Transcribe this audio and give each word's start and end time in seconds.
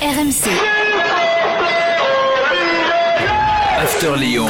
RMC. 0.00 0.46
After 3.80 4.14
Lyon. 4.16 4.46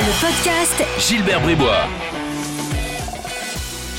Le 0.00 0.20
podcast 0.26 0.84
Gilbert 0.98 1.42
Bribois. 1.42 1.84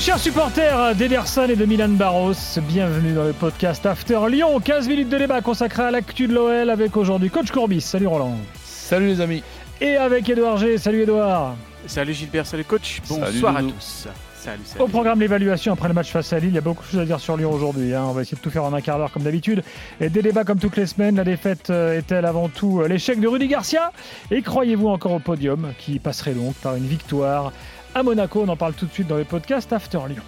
Chers 0.00 0.18
supporters 0.18 0.96
d'Ederson 0.96 1.48
et 1.48 1.54
de 1.54 1.64
Milan 1.66 1.90
Barros, 1.90 2.32
bienvenue 2.62 3.12
dans 3.12 3.22
le 3.22 3.32
podcast 3.32 3.86
After 3.86 4.18
Lyon. 4.28 4.58
15 4.58 4.88
minutes 4.88 5.08
de 5.08 5.18
débat 5.18 5.40
consacré 5.40 5.84
à 5.84 5.92
l'actu 5.92 6.26
de 6.26 6.34
l'OL 6.34 6.68
avec 6.68 6.96
aujourd'hui 6.96 7.30
Coach 7.30 7.52
Courbis. 7.52 7.80
Salut 7.80 8.08
Roland. 8.08 8.38
Salut 8.64 9.06
les 9.06 9.20
amis. 9.20 9.44
Et 9.80 9.96
avec 9.96 10.28
Edouard 10.28 10.56
G. 10.56 10.78
Salut 10.78 11.02
Edouard. 11.02 11.54
Salut 11.86 12.12
Gilbert, 12.12 12.44
salut 12.44 12.64
coach. 12.64 13.00
Bonsoir 13.08 13.54
Salut, 13.54 13.68
à 13.68 13.72
tous. 13.72 14.08
Salut, 14.38 14.60
salut. 14.64 14.84
Au 14.84 14.86
programme 14.88 15.18
l'évaluation 15.20 15.72
après 15.72 15.88
le 15.88 15.94
match 15.94 16.10
face 16.12 16.32
à 16.32 16.38
Lille, 16.38 16.50
il 16.50 16.54
y 16.54 16.58
a 16.58 16.60
beaucoup 16.60 16.84
de 16.84 16.88
choses 16.90 17.00
à 17.00 17.04
dire 17.04 17.18
sur 17.18 17.36
Lyon 17.36 17.50
aujourd'hui. 17.52 17.94
hein. 17.94 18.04
On 18.06 18.12
va 18.12 18.22
essayer 18.22 18.36
de 18.36 18.42
tout 18.42 18.50
faire 18.50 18.64
en 18.64 18.72
un 18.72 18.80
quart 18.80 18.98
d'heure 18.98 19.10
comme 19.10 19.22
d'habitude. 19.24 19.62
Et 20.00 20.08
des 20.08 20.22
débats 20.22 20.44
comme 20.44 20.58
toutes 20.58 20.76
les 20.76 20.86
semaines. 20.86 21.16
La 21.16 21.24
défaite 21.24 21.70
euh, 21.70 21.98
est-elle 21.98 22.24
avant 22.24 22.48
tout 22.48 22.80
euh, 22.80 22.86
l'échec 22.88 23.18
de 23.18 23.26
Rudy 23.26 23.48
Garcia? 23.48 23.90
Et 24.30 24.42
croyez-vous 24.42 24.88
encore 24.88 25.12
au 25.12 25.18
podium 25.18 25.72
qui 25.78 25.98
passerait 25.98 26.34
donc 26.34 26.54
par 26.56 26.76
une 26.76 26.86
victoire 26.86 27.52
à 27.94 28.02
Monaco? 28.02 28.42
On 28.46 28.48
en 28.48 28.56
parle 28.56 28.74
tout 28.74 28.86
de 28.86 28.92
suite 28.92 29.08
dans 29.08 29.16
les 29.16 29.24
podcasts 29.24 29.72
After 29.72 29.98
Lyon. 30.08 30.22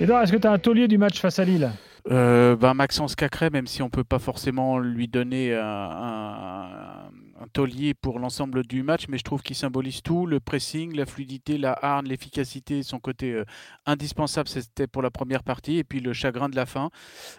Edouard, 0.00 0.22
est-ce 0.22 0.32
que 0.32 0.36
tu 0.38 0.46
as 0.46 0.52
un 0.52 0.58
taulier 0.58 0.86
du 0.86 0.98
match 0.98 1.20
face 1.20 1.38
à 1.38 1.44
Lille? 1.44 1.70
Euh, 2.10 2.54
ben, 2.56 2.74
Maxence 2.74 3.16
Cacré, 3.16 3.48
même 3.50 3.66
si 3.66 3.80
on 3.82 3.88
peut 3.88 4.04
pas 4.04 4.18
forcément 4.18 4.78
lui 4.78 5.08
donner 5.08 5.54
un, 5.54 5.62
un- 5.64 7.10
un 7.40 7.48
taulier 7.48 7.94
pour 7.94 8.18
l'ensemble 8.18 8.64
du 8.64 8.82
match, 8.82 9.06
mais 9.08 9.18
je 9.18 9.24
trouve 9.24 9.42
qu'il 9.42 9.56
symbolise 9.56 10.02
tout, 10.02 10.26
le 10.26 10.40
pressing, 10.40 10.94
la 10.94 11.06
fluidité, 11.06 11.58
la 11.58 11.72
harne, 11.82 12.06
l'efficacité, 12.06 12.82
son 12.82 13.00
côté 13.00 13.32
euh, 13.32 13.44
indispensable, 13.86 14.48
c'était 14.48 14.86
pour 14.86 15.02
la 15.02 15.10
première 15.10 15.42
partie, 15.42 15.78
et 15.78 15.84
puis 15.84 16.00
le 16.00 16.12
chagrin 16.12 16.48
de 16.48 16.56
la 16.56 16.66
fin, 16.66 16.90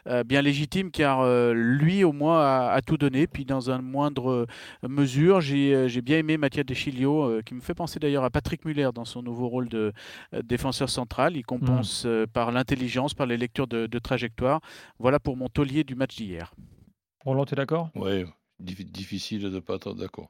Euh, 0.07 0.23
bien 0.23 0.41
légitime, 0.41 0.91
car 0.91 1.21
euh, 1.21 1.53
lui 1.53 2.03
au 2.03 2.11
moins 2.11 2.41
a, 2.41 2.71
a 2.73 2.81
tout 2.81 2.97
donné, 2.97 3.27
puis 3.27 3.45
dans 3.45 3.69
une 3.71 3.81
moindre 3.81 4.45
mesure, 4.83 5.41
j'ai 5.41 6.01
bien 6.01 6.17
aimé 6.19 6.37
Mathias 6.37 6.65
Deschilio, 6.65 7.23
euh, 7.23 7.41
qui 7.41 7.55
me 7.55 7.61
fait 7.61 7.73
penser 7.73 7.99
d'ailleurs 7.99 8.23
à 8.23 8.29
Patrick 8.29 8.65
Muller 8.65 8.89
dans 8.93 9.05
son 9.05 9.23
nouveau 9.23 9.47
rôle 9.47 9.69
de 9.69 9.93
euh, 10.33 10.41
défenseur 10.43 10.89
central, 10.89 11.37
il 11.37 11.43
compense 11.43 12.05
euh, 12.05 12.27
par 12.27 12.51
l'intelligence, 12.51 13.13
par 13.13 13.25
les 13.25 13.37
lectures 13.37 13.67
de, 13.67 13.87
de 13.87 13.99
trajectoire, 13.99 14.59
voilà 14.99 15.19
pour 15.19 15.37
mon 15.37 15.49
taulier 15.49 15.83
du 15.83 15.95
match 15.95 16.15
d'hier. 16.15 16.53
Roland, 17.23 17.45
tu 17.45 17.53
es 17.53 17.57
d'accord? 17.57 17.89
Oui, 17.95 18.25
difficile 18.59 19.41
de 19.41 19.49
ne 19.49 19.59
pas 19.59 19.75
être 19.75 19.93
d'accord. 19.93 20.29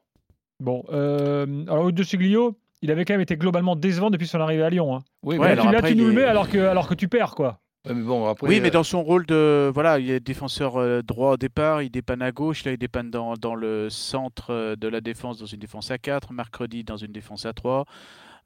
Bon, 0.60 0.84
euh, 0.90 1.64
alors 1.68 1.92
de 1.92 2.02
Siglio, 2.02 2.56
il 2.82 2.90
avait 2.90 3.04
quand 3.04 3.14
même 3.14 3.20
été 3.20 3.36
globalement 3.36 3.76
décevant 3.76 4.10
depuis 4.10 4.26
son 4.26 4.40
arrivée 4.40 4.62
à 4.62 4.70
Lyon. 4.70 4.94
hein. 4.96 5.04
Oui, 5.22 5.36
Ouais, 5.38 5.54
là, 5.54 5.56
mais, 5.56 5.62
tu, 5.62 5.72
là, 5.72 5.78
après, 5.78 5.90
tu 5.92 5.96
nous 5.96 6.06
le 6.06 6.12
mets 6.12 6.24
alors 6.24 6.48
que, 6.48 6.58
alors 6.58 6.88
que 6.88 6.94
tu 6.94 7.08
perds, 7.08 7.34
quoi. 7.34 7.60
ouais, 7.86 7.94
mais 7.94 8.02
bon, 8.02 8.26
après. 8.26 8.48
oui, 8.48 8.60
mais 8.60 8.68
euh, 8.68 8.70
dans 8.70 8.82
son 8.84 9.02
rôle 9.02 9.26
de. 9.26 9.70
Voilà, 9.72 9.98
il 9.98 10.10
est 10.10 10.20
défenseur 10.20 10.76
euh, 10.76 11.02
droit 11.02 11.32
au 11.32 11.36
départ, 11.36 11.82
il 11.82 11.90
dépanne 11.90 12.22
à 12.22 12.32
gauche, 12.32 12.64
là 12.64 12.72
il 12.72 12.78
dépanne 12.78 13.10
dans, 13.10 13.34
dans 13.34 13.54
le 13.54 13.90
centre 13.90 14.50
euh, 14.50 14.76
de 14.76 14.88
la 14.88 15.00
défense, 15.00 15.38
dans 15.38 15.46
une 15.46 15.58
défense 15.60 15.90
à 15.90 15.98
4, 15.98 16.32
mercredi 16.32 16.84
dans 16.84 16.96
une 16.96 17.12
défense 17.12 17.44
à 17.46 17.52
3. 17.52 17.84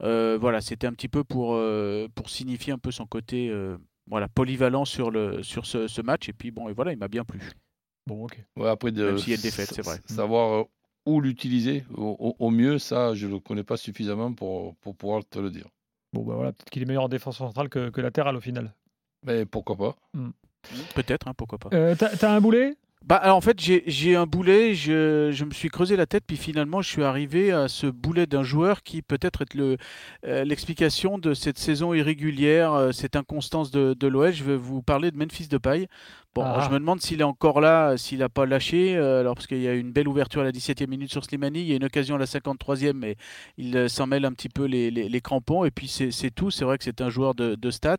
Euh, 0.02 0.38
voilà, 0.40 0.60
c'était 0.60 0.86
un 0.86 0.92
petit 0.94 1.08
peu 1.08 1.22
pour, 1.24 1.54
euh, 1.54 2.08
pour 2.14 2.30
signifier 2.30 2.72
un 2.72 2.78
peu 2.78 2.90
son 2.90 3.06
côté 3.06 3.50
euh, 3.50 3.76
voilà, 4.08 4.26
polyvalent 4.28 4.84
sur, 4.86 5.10
le, 5.10 5.42
sur 5.42 5.66
ce, 5.66 5.86
ce 5.88 6.00
match. 6.02 6.28
Et 6.28 6.32
puis 6.32 6.50
bon, 6.50 6.68
et 6.68 6.72
voilà, 6.72 6.92
il 6.92 6.98
m'a 6.98 7.08
bien 7.08 7.22
plu. 7.24 7.38
Bon, 8.06 8.24
ok. 8.24 8.38
ouais, 8.56 8.68
après 8.68 8.92
de 8.92 9.04
Même 9.06 9.18
s'il 9.18 9.30
y 9.30 9.32
a 9.32 9.36
une 9.36 9.42
défaite, 9.42 9.70
c'est 9.72 9.82
vrai. 9.82 10.00
s- 10.08 10.14
Savoir 10.16 10.52
euh, 10.60 10.64
où 11.06 11.20
l'utiliser 11.20 11.84
au, 11.96 12.50
mieux, 12.50 12.78
ça, 12.78 13.14
je 13.14 13.26
ne 13.26 13.32
le 13.32 13.40
connais 13.40 13.64
pas 13.64 13.76
suffisamment 13.76 14.32
pour, 14.32 14.74
pour 14.76 14.96
pouvoir 14.96 15.22
te 15.24 15.38
le 15.38 15.50
dire. 15.50 15.66
Bon, 16.12 16.24
bah 16.24 16.34
voilà, 16.34 16.52
peut-être 16.52 16.70
qu'il 16.70 16.82
est 16.82 16.86
meilleur 16.86 17.04
en 17.04 17.08
défense 17.08 17.38
centrale 17.38 17.68
que, 17.68 17.90
que 17.90 18.00
latéral 18.00 18.36
au 18.36 18.40
final. 18.40 18.74
Mais 19.24 19.44
pourquoi 19.46 19.76
pas 19.76 19.96
Peut-être, 20.94 21.28
hein, 21.28 21.34
pourquoi 21.36 21.58
pas. 21.58 21.70
Euh, 21.72 21.94
T'as 21.98 22.16
t'as 22.16 22.32
un 22.34 22.40
boulet? 22.40 22.76
Bah, 23.06 23.16
alors, 23.16 23.38
en 23.38 23.40
fait, 23.40 23.58
j'ai 23.58 23.82
j'ai 23.86 24.14
un 24.14 24.26
boulet, 24.26 24.74
je, 24.74 25.30
je 25.32 25.44
me 25.46 25.52
suis 25.52 25.70
creusé 25.70 25.96
la 25.96 26.04
tête, 26.06 26.24
puis 26.26 26.36
finalement, 26.36 26.82
je 26.82 26.90
suis 26.90 27.02
arrivé 27.02 27.50
à 27.50 27.66
ce 27.68 27.86
boulet 27.86 28.26
d'un 28.26 28.42
joueur 28.42 28.82
qui 28.82 29.00
peut-être 29.00 29.40
est 29.42 29.54
le, 29.54 29.78
euh, 30.26 30.44
l'explication 30.44 31.16
de 31.18 31.32
cette 31.32 31.56
saison 31.58 31.94
irrégulière, 31.94 32.74
euh, 32.74 32.92
cette 32.92 33.16
inconstance 33.16 33.70
de, 33.70 33.94
de 33.94 34.06
l'OL. 34.06 34.32
Je 34.34 34.44
vais 34.44 34.56
vous 34.56 34.82
parler 34.82 35.10
de 35.10 35.16
Memphis 35.16 35.48
Depay. 35.48 35.88
Bon, 36.32 36.44
Ah. 36.46 36.60
je 36.64 36.72
me 36.72 36.78
demande 36.78 37.00
s'il 37.00 37.20
est 37.20 37.24
encore 37.24 37.60
là, 37.60 37.96
s'il 37.96 38.20
n'a 38.20 38.28
pas 38.28 38.46
lâché, 38.46 38.96
euh, 38.96 39.18
alors 39.18 39.34
parce 39.34 39.48
qu'il 39.48 39.60
y 39.60 39.66
a 39.66 39.74
une 39.74 39.90
belle 39.90 40.06
ouverture 40.06 40.42
à 40.42 40.44
la 40.44 40.52
17e 40.52 40.88
minute 40.88 41.10
sur 41.10 41.24
Slimani, 41.24 41.60
il 41.60 41.66
y 41.66 41.72
a 41.72 41.76
une 41.76 41.82
occasion 41.84 42.14
à 42.14 42.18
la 42.18 42.26
53e, 42.26 42.92
mais 42.96 43.16
il 43.58 43.76
euh, 43.76 43.88
s'en 43.88 44.06
mêle 44.06 44.24
un 44.24 44.30
petit 44.32 44.48
peu 44.48 44.64
les, 44.66 44.92
les- 44.92 45.08
les 45.08 45.20
crampons, 45.20 45.64
et 45.64 45.72
puis 45.72 45.88
c'est 45.88 46.30
tout. 46.30 46.52
C'est 46.52 46.64
vrai 46.64 46.78
que 46.78 46.84
c'est 46.84 47.00
un 47.00 47.10
joueur 47.10 47.34
de, 47.34 47.56
de 47.56 47.70
stats, 47.72 47.96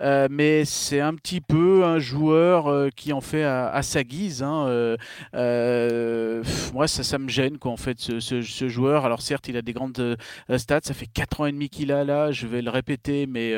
euh, 0.00 0.26
mais 0.30 0.64
c'est 0.64 1.00
un 1.00 1.14
petit 1.16 1.42
peu 1.42 1.84
un 1.84 1.98
joueur 1.98 2.88
qui 2.96 3.12
en 3.12 3.20
fait 3.20 3.42
à, 3.44 3.68
à 3.68 3.82
sa 3.82 4.02
guise. 4.04 4.42
hein, 4.42 4.96
pff, 5.32 6.72
moi, 6.72 6.88
ça, 6.88 7.02
ça 7.02 7.18
me 7.18 7.28
gêne, 7.28 7.58
quoi, 7.58 7.72
en 7.72 7.76
fait, 7.76 7.98
ce, 8.00 8.20
ce- 8.20 8.40
ce 8.40 8.68
joueur. 8.68 9.04
Alors, 9.04 9.20
certes, 9.20 9.48
il 9.48 9.56
a 9.58 9.62
des 9.62 9.74
grandes 9.74 10.16
stats. 10.56 10.80
Ça 10.82 10.94
fait 10.94 11.06
4 11.06 11.42
ans 11.42 11.46
et 11.46 11.52
demi 11.52 11.68
qu'il 11.68 11.92
a 11.92 12.04
là. 12.04 12.30
Je 12.32 12.46
vais 12.46 12.62
le 12.62 12.70
répéter, 12.70 13.26
mais 13.26 13.54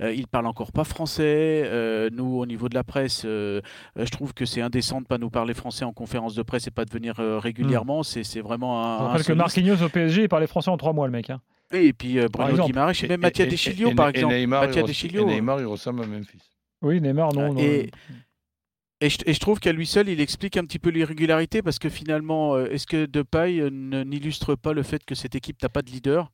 il 0.00 0.26
parle 0.28 0.46
encore 0.46 0.70
pas 0.70 0.84
français. 0.84 1.68
Nous, 2.12 2.38
au 2.38 2.46
niveau 2.46 2.68
de 2.68 2.74
la 2.76 2.84
presse, 2.84 3.26
je 3.96 4.10
trouve 4.10 4.34
que 4.34 4.44
c'est 4.44 4.60
indécent 4.60 4.96
de 4.96 5.02
ne 5.02 5.06
pas 5.06 5.18
nous 5.18 5.30
parler 5.30 5.54
français 5.54 5.84
en 5.84 5.92
conférence 5.92 6.34
de 6.34 6.42
presse 6.42 6.66
et 6.66 6.70
pas 6.70 6.84
de 6.84 6.92
venir 6.92 7.14
euh, 7.20 7.38
régulièrement. 7.38 8.02
C'est 8.02 8.24
c'est 8.24 8.40
vraiment 8.40 8.82
Je 8.82 8.86
un. 8.86 9.06
rappelle 9.08 9.20
un 9.20 9.24
que. 9.24 9.32
Marquinhos 9.32 9.82
au 9.82 9.88
PSG, 9.88 10.22
il 10.24 10.28
parlait 10.28 10.46
français 10.46 10.70
en 10.70 10.76
trois 10.76 10.92
mois, 10.92 11.06
le 11.06 11.12
mec. 11.12 11.30
hein. 11.30 11.40
Et 11.72 11.92
puis 11.92 12.18
euh, 12.18 12.28
Bruno. 12.28 12.64
Guimaraes 12.64 12.92
et 13.02 13.08
même 13.08 13.20
Et- 13.20 13.26
Mathias 13.26 13.46
et- 13.48 13.50
Deschilio, 13.50 13.90
et- 13.90 13.94
par 13.94 14.06
et 14.08 14.10
exemple. 14.10 14.34
Neymar, 14.34 14.64
il 14.64 14.66
Mathias 14.68 14.84
Deschilio. 14.86 15.22
et 15.22 15.24
Neymar, 15.34 15.60
il 15.60 15.66
ressemble 15.66 16.02
à 16.04 16.06
Memphis. 16.06 16.38
Oui, 16.82 17.00
Neymar, 17.00 17.32
non. 17.34 17.52
non. 17.54 17.60
Et- 17.60 17.90
Et 19.02 19.10
je, 19.10 19.18
et 19.26 19.34
je 19.34 19.40
trouve 19.40 19.60
qu'à 19.60 19.72
lui 19.72 19.84
seul, 19.86 20.08
il 20.08 20.22
explique 20.22 20.56
un 20.56 20.64
petit 20.64 20.78
peu 20.78 20.88
l'irrégularité 20.88 21.60
parce 21.60 21.78
que 21.78 21.90
finalement, 21.90 22.54
euh, 22.54 22.70
est-ce 22.70 22.86
que 22.86 23.04
Depay 23.04 23.60
euh, 23.60 23.68
ne- 23.70 24.02
n'illustre 24.04 24.54
pas 24.54 24.72
le 24.72 24.82
fait 24.82 25.04
que 25.04 25.14
cette 25.14 25.34
équipe 25.34 25.62
n'a 25.62 25.68
pas 25.68 25.82
de 25.82 25.90
leader, 25.90 26.32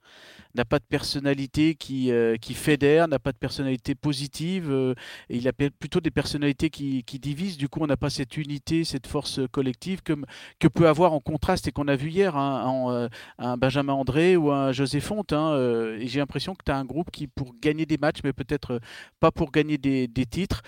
n'a 0.54 0.64
pas 0.64 0.78
de 0.78 0.84
personnalité 0.88 1.74
qui, 1.74 2.10
euh, 2.10 2.36
qui 2.36 2.54
fédère, 2.54 3.08
n'a 3.08 3.18
pas 3.18 3.32
de 3.32 3.36
personnalité 3.38 3.94
positive 3.94 4.70
euh, 4.70 4.94
et 5.28 5.36
il 5.36 5.48
a 5.48 5.52
plutôt 5.52 6.00
des 6.00 6.10
personnalités 6.10 6.70
qui, 6.70 7.04
qui 7.04 7.18
divisent. 7.18 7.56
Du 7.56 7.68
coup, 7.68 7.80
on 7.82 7.86
n'a 7.86 7.96
pas 7.96 8.10
cette 8.10 8.36
unité, 8.36 8.84
cette 8.84 9.06
force 9.06 9.40
collective 9.50 10.02
que, 10.02 10.14
que 10.58 10.68
peut 10.68 10.88
avoir 10.88 11.12
en 11.12 11.20
contraste 11.20 11.68
et 11.68 11.72
qu'on 11.72 11.88
a 11.88 11.96
vu 11.96 12.10
hier 12.10 12.36
hein, 12.36 12.64
en, 12.66 12.90
euh, 12.90 13.08
un 13.38 13.56
Benjamin 13.56 13.92
André 13.92 14.36
ou 14.36 14.50
un 14.50 14.72
José 14.72 15.00
Fonte. 15.00 15.32
hein, 15.32 15.56
et 15.98 16.06
j'ai 16.06 16.18
l'impression 16.18 16.54
que 16.54 16.62
tu 16.64 16.72
as 16.72 16.76
un 16.76 16.84
groupe 16.84 17.10
qui, 17.10 17.26
pour 17.26 17.54
gagner 17.60 17.86
des 17.86 17.98
matchs, 17.98 18.20
mais 18.24 18.32
peut-être 18.32 18.80
pas 19.20 19.30
pour 19.30 19.50
gagner 19.52 19.78
des, 19.78 20.08
des 20.08 20.26
titres, 20.26 20.62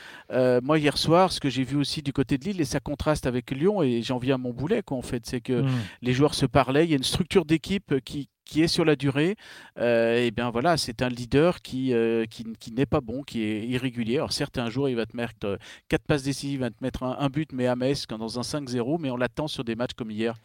moi, 0.63 0.79
hier 0.79 0.97
soir, 0.99 1.33
ce 1.33 1.41
que 1.41 1.49
j'ai 1.51 1.65
vu 1.65 1.77
aussi 1.77 2.03
du 2.03 2.13
côté 2.13 2.39
de 2.39 2.45
Lille, 2.45 2.61
et 2.61 2.65
ça 2.65 2.81
contraste 2.81 3.27
avec 3.27 3.51
Lyon, 3.51 3.83
et 3.83 4.03
j'en 4.03 4.19
viens 4.19 4.35
à 4.37 4.39
mon 4.39 4.53
boulet, 4.53 4.83
quoi, 4.83 4.97
en 4.99 5.03
fait, 5.03 5.25
c'est 5.27 5.41
que 5.41 5.63
Hmm. 5.65 5.69
les 6.03 6.13
joueurs 6.13 6.35
se 6.35 6.47
parlaient, 6.47 6.85
il 6.85 6.91
y 6.91 6.95
a 6.95 6.97
une 6.97 7.03
structure 7.05 7.45
d'équipe 7.45 7.95
qui, 8.05 8.29
qui 8.45 8.63
est 8.63 8.69
sur 8.69 8.85
la 8.85 8.97
durée, 8.97 9.37
euh, 9.79 10.25
et 10.25 10.31
bien 10.31 10.51
voilà, 10.51 10.77
c'est 10.77 11.03
un 11.03 11.09
leader 11.09 11.61
qui, 11.63 11.93
euh, 11.93 12.27
qui, 12.27 12.45
qui 12.59 12.73
n'est 12.73 12.87
pas 12.87 13.01
bon, 13.01 13.23
qui 13.23 13.43
est 13.43 13.67
irrégulier. 13.67 14.17
Alors 14.17 14.33
certes, 14.33 14.59
un 14.59 14.71
jour, 14.71 14.89
il 14.89 14.97
va 14.97 15.07
te 15.07 15.17
mettre 15.17 15.35
euh, 15.45 15.57
quatre 15.89 16.05
passes 16.05 16.23
décisives, 16.23 16.55
il 16.55 16.61
va 16.61 16.71
te 16.71 16.83
mettre 16.83 17.03
un, 17.03 17.17
un 17.19 17.29
but, 17.29 17.53
mais 17.53 17.67
à 17.67 17.77
Metz, 17.77 18.07
quand 18.07 18.19
dans 18.19 18.39
un 18.39 18.43
5-0, 18.43 19.01
mais 19.01 19.11
on 19.11 19.17
l'attend 19.17 19.49
sur 19.49 19.65
des 19.65 19.77
matchs 19.77 19.95
comme 19.95 20.11
hier. 20.11 20.37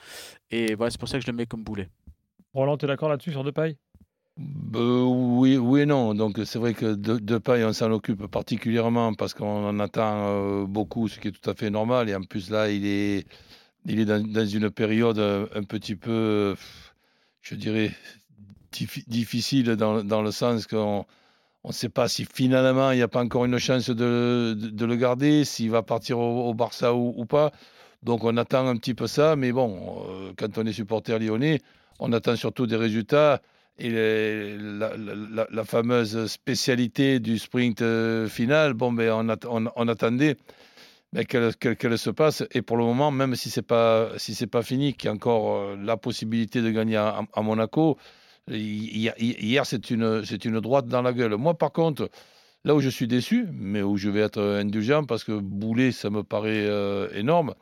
Et 0.51 0.75
voilà, 0.75 0.91
c'est 0.91 0.99
pour 0.99 1.09
ça 1.09 1.17
que 1.17 1.25
je 1.25 1.31
le 1.31 1.35
mets 1.35 1.45
comme 1.45 1.63
boulet. 1.63 1.89
Roland, 2.53 2.77
tu 2.77 2.85
es 2.85 2.87
d'accord 2.87 3.09
là-dessus 3.09 3.31
sur 3.31 3.43
Depay? 3.43 3.75
Euh, 4.75 5.03
oui, 5.03 5.57
oui 5.57 5.81
et 5.81 5.85
non. 5.85 6.13
Donc 6.13 6.39
c'est 6.45 6.59
vrai 6.59 6.73
que 6.73 6.93
de, 6.95 7.17
Depay, 7.17 7.63
on 7.63 7.73
s'en 7.73 7.91
occupe 7.91 8.27
particulièrement 8.27 9.13
parce 9.13 9.33
qu'on 9.33 9.67
en 9.67 9.79
attend 9.79 10.27
euh, 10.27 10.65
beaucoup, 10.65 11.07
ce 11.07 11.19
qui 11.19 11.29
est 11.29 11.31
tout 11.31 11.49
à 11.49 11.53
fait 11.53 11.69
normal. 11.69 12.09
Et 12.09 12.15
en 12.15 12.21
plus 12.23 12.49
là, 12.49 12.69
il 12.69 12.85
est, 12.85 13.25
il 13.85 13.99
est 13.99 14.05
dans, 14.05 14.25
dans 14.25 14.45
une 14.45 14.69
période 14.69 15.19
euh, 15.19 15.47
un 15.55 15.63
petit 15.63 15.95
peu, 15.95 16.11
euh, 16.11 16.55
je 17.41 17.55
dirais, 17.55 17.91
diffi- 18.71 19.07
difficile 19.07 19.75
dans, 19.75 20.03
dans 20.03 20.21
le 20.21 20.31
sens 20.31 20.67
qu'on 20.67 21.05
on 21.63 21.69
ne 21.69 21.73
sait 21.73 21.89
pas 21.89 22.07
si 22.07 22.25
finalement 22.25 22.91
il 22.91 22.97
n'y 22.97 23.01
a 23.01 23.07
pas 23.07 23.21
encore 23.21 23.45
une 23.45 23.57
chance 23.57 23.89
de, 23.89 24.55
de, 24.55 24.85
le 24.85 24.95
garder, 24.95 25.43
s'il 25.43 25.69
va 25.69 25.83
partir 25.83 26.19
au, 26.19 26.53
Barça 26.53 26.93
ou, 26.93 27.25
pas. 27.25 27.51
Donc 28.03 28.23
on 28.23 28.37
attend 28.37 28.67
un 28.67 28.77
petit 28.77 28.93
peu 28.93 29.07
ça. 29.07 29.35
Mais 29.35 29.51
bon, 29.51 30.05
euh, 30.09 30.31
quand 30.37 30.57
on 30.57 30.65
est 30.65 30.73
supporter 30.73 31.19
lyonnais, 31.19 31.59
on 31.99 32.13
attend 32.13 32.35
surtout 32.35 32.65
des 32.65 32.77
résultats. 32.77 33.41
Et 33.81 33.89
la, 33.89 35.63
fameuse 35.63 36.27
spécialité 36.27 37.19
du 37.19 37.39
sprint 37.39 37.81
euh, 37.81 38.27
final, 38.27 38.73
bon, 38.73 38.91
ben, 38.91 39.37
on 39.45 39.87
attendait 39.87 40.35
ben, 41.13 41.25
qu'elle 41.25 41.97
se 41.97 42.09
passe. 42.09 42.43
Et 42.51 42.61
pour 42.61 42.77
le 42.77 42.83
moment, 42.83 43.11
même 43.11 43.35
si 43.35 43.49
ce 43.49 43.59
n'est 43.59 43.65
pas, 43.65 44.09
si 44.17 44.35
pas 44.47 44.61
fini, 44.61 44.93
qu'il 44.93 45.07
y 45.07 45.09
a 45.09 45.13
encore 45.13 45.55
euh, 45.55 45.75
la 45.81 45.97
possibilité 45.97 46.61
de 46.61 46.69
gagner 46.71 46.97
à, 46.97 47.25
Monaco, 47.41 47.97
hi- 48.49 49.09
hi- 49.17 49.35
hier, 49.39 49.65
c'est 49.65 49.89
une, 49.91 50.23
une 50.45 50.59
droite 50.59 50.87
dans 50.87 51.01
la 51.01 51.13
gueule. 51.13 51.35
Moi, 51.37 51.57
par 51.57 51.71
contre, 51.71 52.09
là 52.63 52.75
où 52.75 52.79
je 52.79 52.89
suis 52.89 53.07
déçu, 53.07 53.47
mais 53.53 53.81
où 53.81 53.97
je 53.97 54.09
vais 54.09 54.21
être 54.21 54.41
indulgent, 54.41 55.03
parce 55.05 55.23
que 55.23 55.31
Boulet, 55.39 55.91
ça 55.91 56.09
me 56.09 56.23
paraît 56.23 56.65
euh, 56.67 57.09
énorme, 57.13 57.55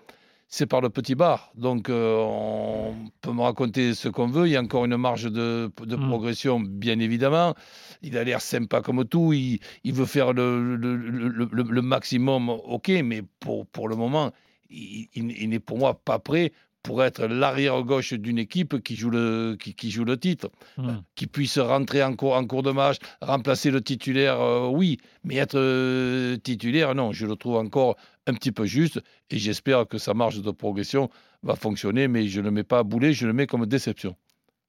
c'est 0.47 0.65
par 0.65 0.81
le 0.81 0.89
petit 0.89 1.15
bar. 1.15 1.51
Donc, 1.55 1.89
euh, 1.89 2.17
on 2.19 2.95
peut 3.21 3.31
me 3.33 3.41
raconter 3.41 3.93
ce 3.93 4.07
qu'on 4.09 4.27
veut. 4.27 4.47
Il 4.47 4.51
y 4.51 4.55
a 4.55 4.61
encore 4.61 4.85
une 4.85 4.97
marge 4.97 5.31
de, 5.31 5.71
de 5.85 5.95
Mm. 5.95 6.07
progression, 6.07 6.59
bien 6.59 6.99
évidemment. 6.99 7.53
Il 8.01 8.17
a 8.17 8.23
l'air 8.23 8.41
sympa 8.41 8.81
comme 8.81 9.03
tout. 9.05 9.33
Il, 9.33 9.59
il 9.83 9.93
veut 9.93 10.05
faire 10.05 10.33
le, 10.33 10.75
le- 10.77 10.95
le- 10.95 11.27
le- 11.29 11.49
le- 11.51 11.63
le 11.63 11.81
maximum, 11.81 12.49
ok, 12.49 12.89
mais 13.03 13.23
pour, 13.39 13.65
pour 13.67 13.89
le 13.89 13.95
moment, 13.95 14.31
il 14.69 15.49
n'est 15.49 15.59
pour 15.59 15.77
moi 15.77 15.93
pas 15.93 16.19
prêt 16.19 16.51
pour 16.87 17.03
être 17.03 17.25
l'arrière 17.25 17.83
gauche 17.83 18.13
d'une 18.13 18.37
équipe 18.39 18.81
qui 18.81 18.95
joue 18.95 19.09
le, 19.09 19.57
qui, 19.59 19.73
qui 19.75 19.91
joue 19.91 20.05
le 20.05 20.17
titre 20.17 20.47
Hmm. 20.77 20.99
qui 21.15 21.27
puisse 21.27 21.57
rentrer 21.59 22.01
en 22.03 22.15
cours, 22.15 22.35
en 22.35 22.45
cours 22.45 22.63
de 22.63 22.71
match, 22.71 22.97
remplacer 23.21 23.71
le 23.71 23.81
titulaire, 23.81 24.39
euh, 24.39 24.67
oui, 24.67 24.99
mais 25.23 25.35
être 25.35 25.57
euh, 25.57 26.37
titulaire, 26.37 26.95
non, 26.95 27.11
je 27.11 27.25
le 27.25 27.35
trouve 27.35 27.55
encore 27.57 27.97
un 28.27 28.33
petit 28.33 28.51
peu 28.53 28.65
juste 28.65 29.01
et 29.29 29.37
j'espère 29.37 29.87
que 29.87 29.97
sa 29.97 30.13
marge 30.13 30.41
de 30.41 30.51
progression 30.51 31.09
va 31.43 31.55
fonctionner, 31.55 32.07
mais 32.07 32.27
je 32.27 32.39
ne 32.39 32.45
le 32.45 32.51
mets 32.51 32.63
pas 32.63 32.79
à 32.79 32.83
bouler, 32.83 33.11
je 33.11 33.27
le 33.27 33.33
mets 33.33 33.47
comme 33.47 33.65
déception. 33.65 34.15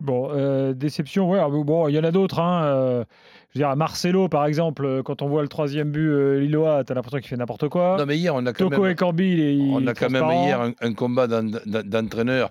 Bon, 0.00 0.30
euh, 0.30 0.74
déception, 0.74 1.28
ouais. 1.30 1.40
ah, 1.40 1.48
Bon, 1.48 1.88
il 1.88 1.94
y 1.94 1.98
en 1.98 2.04
a 2.04 2.12
d'autres. 2.12 2.38
Hein, 2.38 2.64
euh, 2.64 3.04
je 3.52 3.58
veux 3.58 3.64
dire, 3.66 3.74
Marcelo, 3.76 4.28
par 4.28 4.46
exemple, 4.46 4.84
euh, 4.84 5.02
quand 5.02 5.22
on 5.22 5.28
voit 5.28 5.42
le 5.42 5.48
troisième 5.48 5.90
but 5.90 6.08
euh, 6.08 6.38
Lillois, 6.40 6.84
t'as 6.84 6.94
l'impression 6.94 7.18
qu'il 7.18 7.28
fait 7.28 7.36
n'importe 7.36 7.68
quoi. 7.68 7.96
Non, 7.98 8.06
mais 8.06 8.16
hier, 8.16 8.34
on 8.34 8.46
a 8.46 8.52
quand 8.52 8.68
Toko 8.68 8.82
même, 8.82 8.92
et 8.92 8.94
Corby, 8.94 9.32
il 9.32 9.40
est 9.40 9.56
il 9.56 9.70
on 9.74 9.80
est 9.84 9.88
a 9.88 9.94
quand 9.94 10.10
même 10.10 10.22
hier 10.30 10.60
un, 10.60 10.72
un 10.80 10.92
combat 10.94 11.26
d'en- 11.26 11.42
d'en- 11.42 11.82
d'entraîneurs 11.84 12.50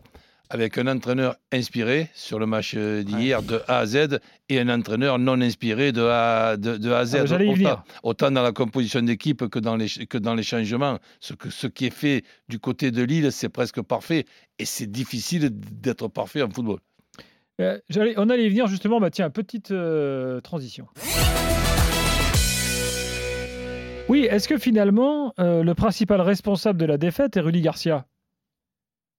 avec 0.49 0.77
un 0.77 0.87
entraîneur 0.87 1.35
inspiré 1.51 2.09
sur 2.13 2.39
le 2.39 2.45
match 2.45 2.73
d'hier 2.75 3.43
de 3.43 3.61
A 3.67 3.79
à 3.79 3.85
Z 3.85 4.19
et 4.47 4.59
un 4.61 4.69
entraîneur 4.69 5.19
non 5.19 5.39
inspiré 5.41 5.91
de 5.91 6.01
A, 6.01 6.55
de, 6.55 6.77
de 6.77 6.89
A 6.91 6.99
à 6.99 7.05
Z. 7.05 7.15
Ah, 7.15 7.23
autant, 7.23 7.53
venir. 7.53 7.83
autant 8.03 8.31
dans 8.31 8.43
la 8.43 8.53
composition 8.53 9.01
d'équipe 9.01 9.47
que, 9.49 9.59
dans 9.59 9.75
les, 9.75 9.87
que 9.87 10.17
dans 10.17 10.35
les 10.35 10.43
changements. 10.43 10.99
Ce, 11.19 11.33
que, 11.33 11.49
ce 11.49 11.67
qui 11.67 11.85
est 11.87 11.93
fait 11.93 12.23
du 12.47 12.59
côté 12.59 12.91
de 12.91 13.03
Lille, 13.03 13.29
c'est 13.33 13.49
presque 13.49 13.81
parfait. 13.81 14.25
Et 14.57 14.63
c'est 14.65 14.87
difficile 14.89 15.49
d'être 15.51 16.07
parfait 16.07 16.41
en 16.41 16.49
football. 16.49 16.79
Euh, 17.59 17.79
on 18.17 18.29
allait 18.29 18.45
y 18.45 18.49
venir 18.49 18.67
justement, 18.67 18.99
bah 18.99 19.09
tiens, 19.09 19.29
petite 19.29 19.71
euh, 19.71 20.39
transition. 20.41 20.87
Oui, 24.09 24.25
est-ce 24.29 24.47
que 24.47 24.57
finalement, 24.57 25.33
euh, 25.39 25.63
le 25.63 25.75
principal 25.75 26.21
responsable 26.21 26.79
de 26.79 26.85
la 26.85 26.97
défaite 26.97 27.35
est 27.35 27.41
Rudy 27.41 27.61
Garcia? 27.61 28.05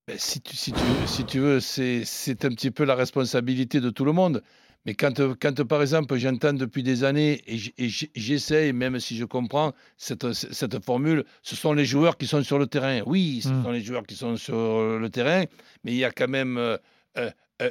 Ben, 0.06 0.16
si, 0.18 0.40
tu, 0.40 0.56
si, 0.56 0.72
tu, 0.72 0.78
si 1.06 1.24
tu 1.24 1.40
veux, 1.40 1.60
c'est 1.60 2.00
un 2.44 2.48
petit 2.48 2.70
peu 2.70 2.84
la 2.84 2.94
responsabilité 2.94 3.80
de 3.80 3.90
tout 3.90 4.06
le 4.06 4.12
monde. 4.12 4.42
Mais 4.86 4.94
quand, 4.94 5.20
quand 5.38 5.64
par 5.66 5.82
exemple, 5.82 6.16
j'entends 6.16 6.54
depuis 6.54 6.82
des 6.82 7.04
années 7.04 7.42
et 7.46 7.58
j'essaye, 8.14 8.72
même 8.72 8.98
si 9.00 9.16
je 9.16 9.26
comprends 9.26 9.74
cette, 9.98 10.32
cette 10.32 10.82
formule, 10.82 11.24
ce 11.42 11.54
sont 11.56 11.74
les 11.74 11.84
joueurs 11.84 12.16
qui 12.16 12.26
sont 12.26 12.42
sur 12.42 12.58
le 12.58 12.66
terrain. 12.66 13.02
Oui, 13.04 13.40
ce 13.42 13.48
Mm. 13.50 13.62
sont 13.64 13.70
les 13.72 13.82
joueurs 13.82 14.04
qui 14.06 14.14
sont 14.14 14.36
sur 14.36 14.98
le 14.98 15.10
terrain, 15.10 15.44
mais 15.84 15.92
il 15.92 15.98
y 15.98 16.04
a 16.04 16.10
quand 16.12 16.28
même 16.28 16.56
euh, 16.56 16.78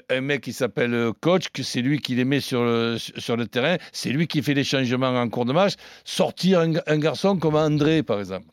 un, 0.10 0.22
mec 0.22 0.42
qui 0.42 0.54
s'appelle 0.54 0.94
euh, 0.94 1.12
coach, 1.22 1.50
que 1.54 1.64
c'est 1.64 1.82
lui 1.82 2.00
qui 2.00 2.16
les 2.16 2.26
met 2.26 2.40
sur 2.42 2.64
le, 2.64 2.98
sur 2.98 3.38
le 3.38 3.48
terrain, 3.48 3.78
c'est 3.92 4.10
lui 4.10 4.28
qui 4.28 4.42
fait 4.42 4.54
les 4.54 4.64
changements 4.64 5.10
en 5.10 5.30
cours 5.30 5.46
de 5.46 5.54
match. 5.54 5.74
Sortir 6.04 6.60
un, 6.60 6.74
un 6.88 6.98
garçon 6.98 7.38
comme 7.38 7.56
André, 7.56 8.04
par 8.04 8.20
exemple, 8.20 8.48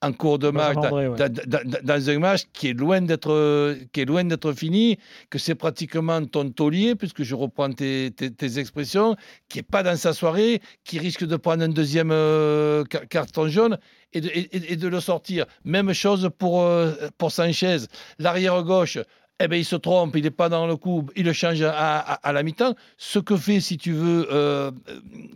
en 0.00 0.12
cours 0.12 0.38
de 0.38 0.50
match, 0.50 0.76
ouais. 0.92 1.08
dans, 1.16 1.28
dans- 1.32 1.70
dans- 1.70 1.78
dans 1.82 2.10
un 2.10 2.18
match 2.20 2.42
qui 2.52 2.68
est 2.68 2.72
loin 2.72 3.00
d'être 3.02 3.32
euh, 3.32 3.74
qui 3.92 4.00
est 4.02 4.04
loin 4.04 4.22
d'être 4.24 4.52
fini, 4.52 4.96
que 5.28 5.38
c'est 5.38 5.56
pratiquement 5.56 6.24
ton 6.24 6.50
taulier, 6.50 6.94
puisque 6.94 7.22
je 7.24 7.34
reprends 7.34 7.72
tes, 7.72 8.12
tes- 8.12 8.30
tes 8.30 8.58
expressions, 8.60 9.16
qui 9.48 9.58
est 9.58 9.62
pas 9.68 9.82
dans 9.82 9.96
sa 9.96 10.12
soirée, 10.12 10.62
qui 10.84 10.98
risque 11.00 11.24
de 11.26 11.36
prendre 11.36 11.64
un 11.64 11.68
deuxième 11.68 12.12
euh, 12.12 12.84
car- 12.84 13.08
carton 13.08 13.48
jaune 13.48 13.76
et 14.12 14.20
de, 14.20 14.28
et- 14.28 14.72
et 14.72 14.76
de 14.76 14.88
le 14.88 15.00
sortir. 15.00 15.46
Même 15.64 15.92
chose 15.92 16.30
pour, 16.38 16.62
euh, 16.62 16.92
pour 17.18 17.32
Sanchez, 17.32 17.78
l'arrière 18.20 18.62
gauche. 18.62 18.98
Eh 19.40 19.46
ben, 19.46 19.56
il 19.56 19.64
se 19.64 19.76
trompe, 19.76 20.16
il 20.16 20.24
n'est 20.24 20.32
pas 20.32 20.48
dans 20.48 20.66
le 20.66 20.76
coup, 20.76 21.06
il 21.14 21.24
le 21.24 21.32
change 21.32 21.62
à, 21.62 21.98
à- 22.00 22.32
la 22.32 22.42
mi-temps. 22.42 22.74
Ce 22.96 23.20
que 23.20 23.36
fait, 23.36 23.60
si 23.60 23.78
tu 23.78 23.92
veux, 23.92 24.26
euh, 24.32 24.72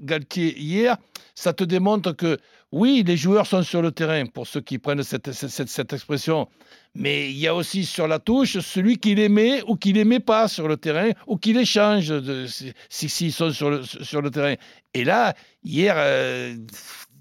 Galtier 0.00 0.58
hier, 0.58 0.96
ça 1.37 1.52
te 1.52 1.62
démontre 1.62 2.10
que 2.12 2.38
oui, 2.72 3.04
les 3.06 3.16
joueurs 3.16 3.46
sont 3.46 3.62
sur 3.62 3.81
le 3.81 3.93
terrain, 3.93 4.26
pour 4.26 4.46
ceux 4.49 4.60
qui 4.60 4.78
prennent 4.78 5.04
cette, 5.04 5.31
cette- 5.32 5.69
cette- 5.69 5.93
expression. 5.93 6.49
Mais 6.96 7.31
il 7.31 7.38
y 7.38 7.46
a 7.46 7.54
aussi 7.54 7.84
sur 7.84 8.08
la 8.08 8.19
touche 8.19 8.58
celui 8.58 8.99
qui 8.99 9.14
les 9.14 9.28
met 9.28 9.62
ou 9.69 9.76
qui 9.76 9.93
les 9.93 10.04
met 10.04 10.20
pas 10.20 10.49
sur 10.49 10.66
le 10.66 10.76
terrain 10.76 11.10
ou 11.28 11.37
qui 11.37 11.52
les 11.52 11.64
change 11.64 12.08
de- 12.08 12.46
si- 12.46 12.72
si- 12.88 13.08
s'ils 13.08 13.32
sont 13.32 13.50
sur 13.52 13.70
le, 13.70 13.84
sur 13.84 14.20
le 14.20 14.31
terrain. 14.32 14.54
Et 14.94 15.04
là, 15.04 15.34
hier, 15.62 15.94
euh, 15.96 16.56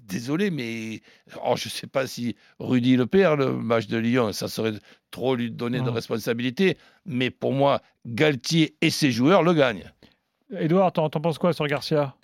désolé, 0.06 0.50
mais 0.50 1.00
oh, 1.44 1.54
je 1.56 1.68
ne 1.68 1.70
sais 1.70 1.86
pas 1.86 2.06
si 2.06 2.36
Rudy 2.58 2.96
le 2.96 3.06
perd, 3.06 3.40
le 3.40 3.52
match 3.52 3.86
de 3.86 3.96
Lyon, 3.96 4.32
ça 4.32 4.48
serait 4.48 4.74
trop 5.10 5.34
lui 5.34 5.50
donner 5.50 5.80
de 5.80 5.90
responsabilité. 5.90 6.76
Mais 7.06 7.30
pour 7.30 7.52
moi, 7.52 7.80
Galtier 8.06 8.76
et 8.80 8.90
ses 8.90 9.10
joueurs 9.10 9.42
le 9.42 9.54
gagnent. 9.54 9.90
Edouard, 10.56 10.92
t'en 10.92 11.08
penses 11.08 11.38
quoi 11.38 11.52
sur 11.52 11.66
Garcia? 11.66 12.14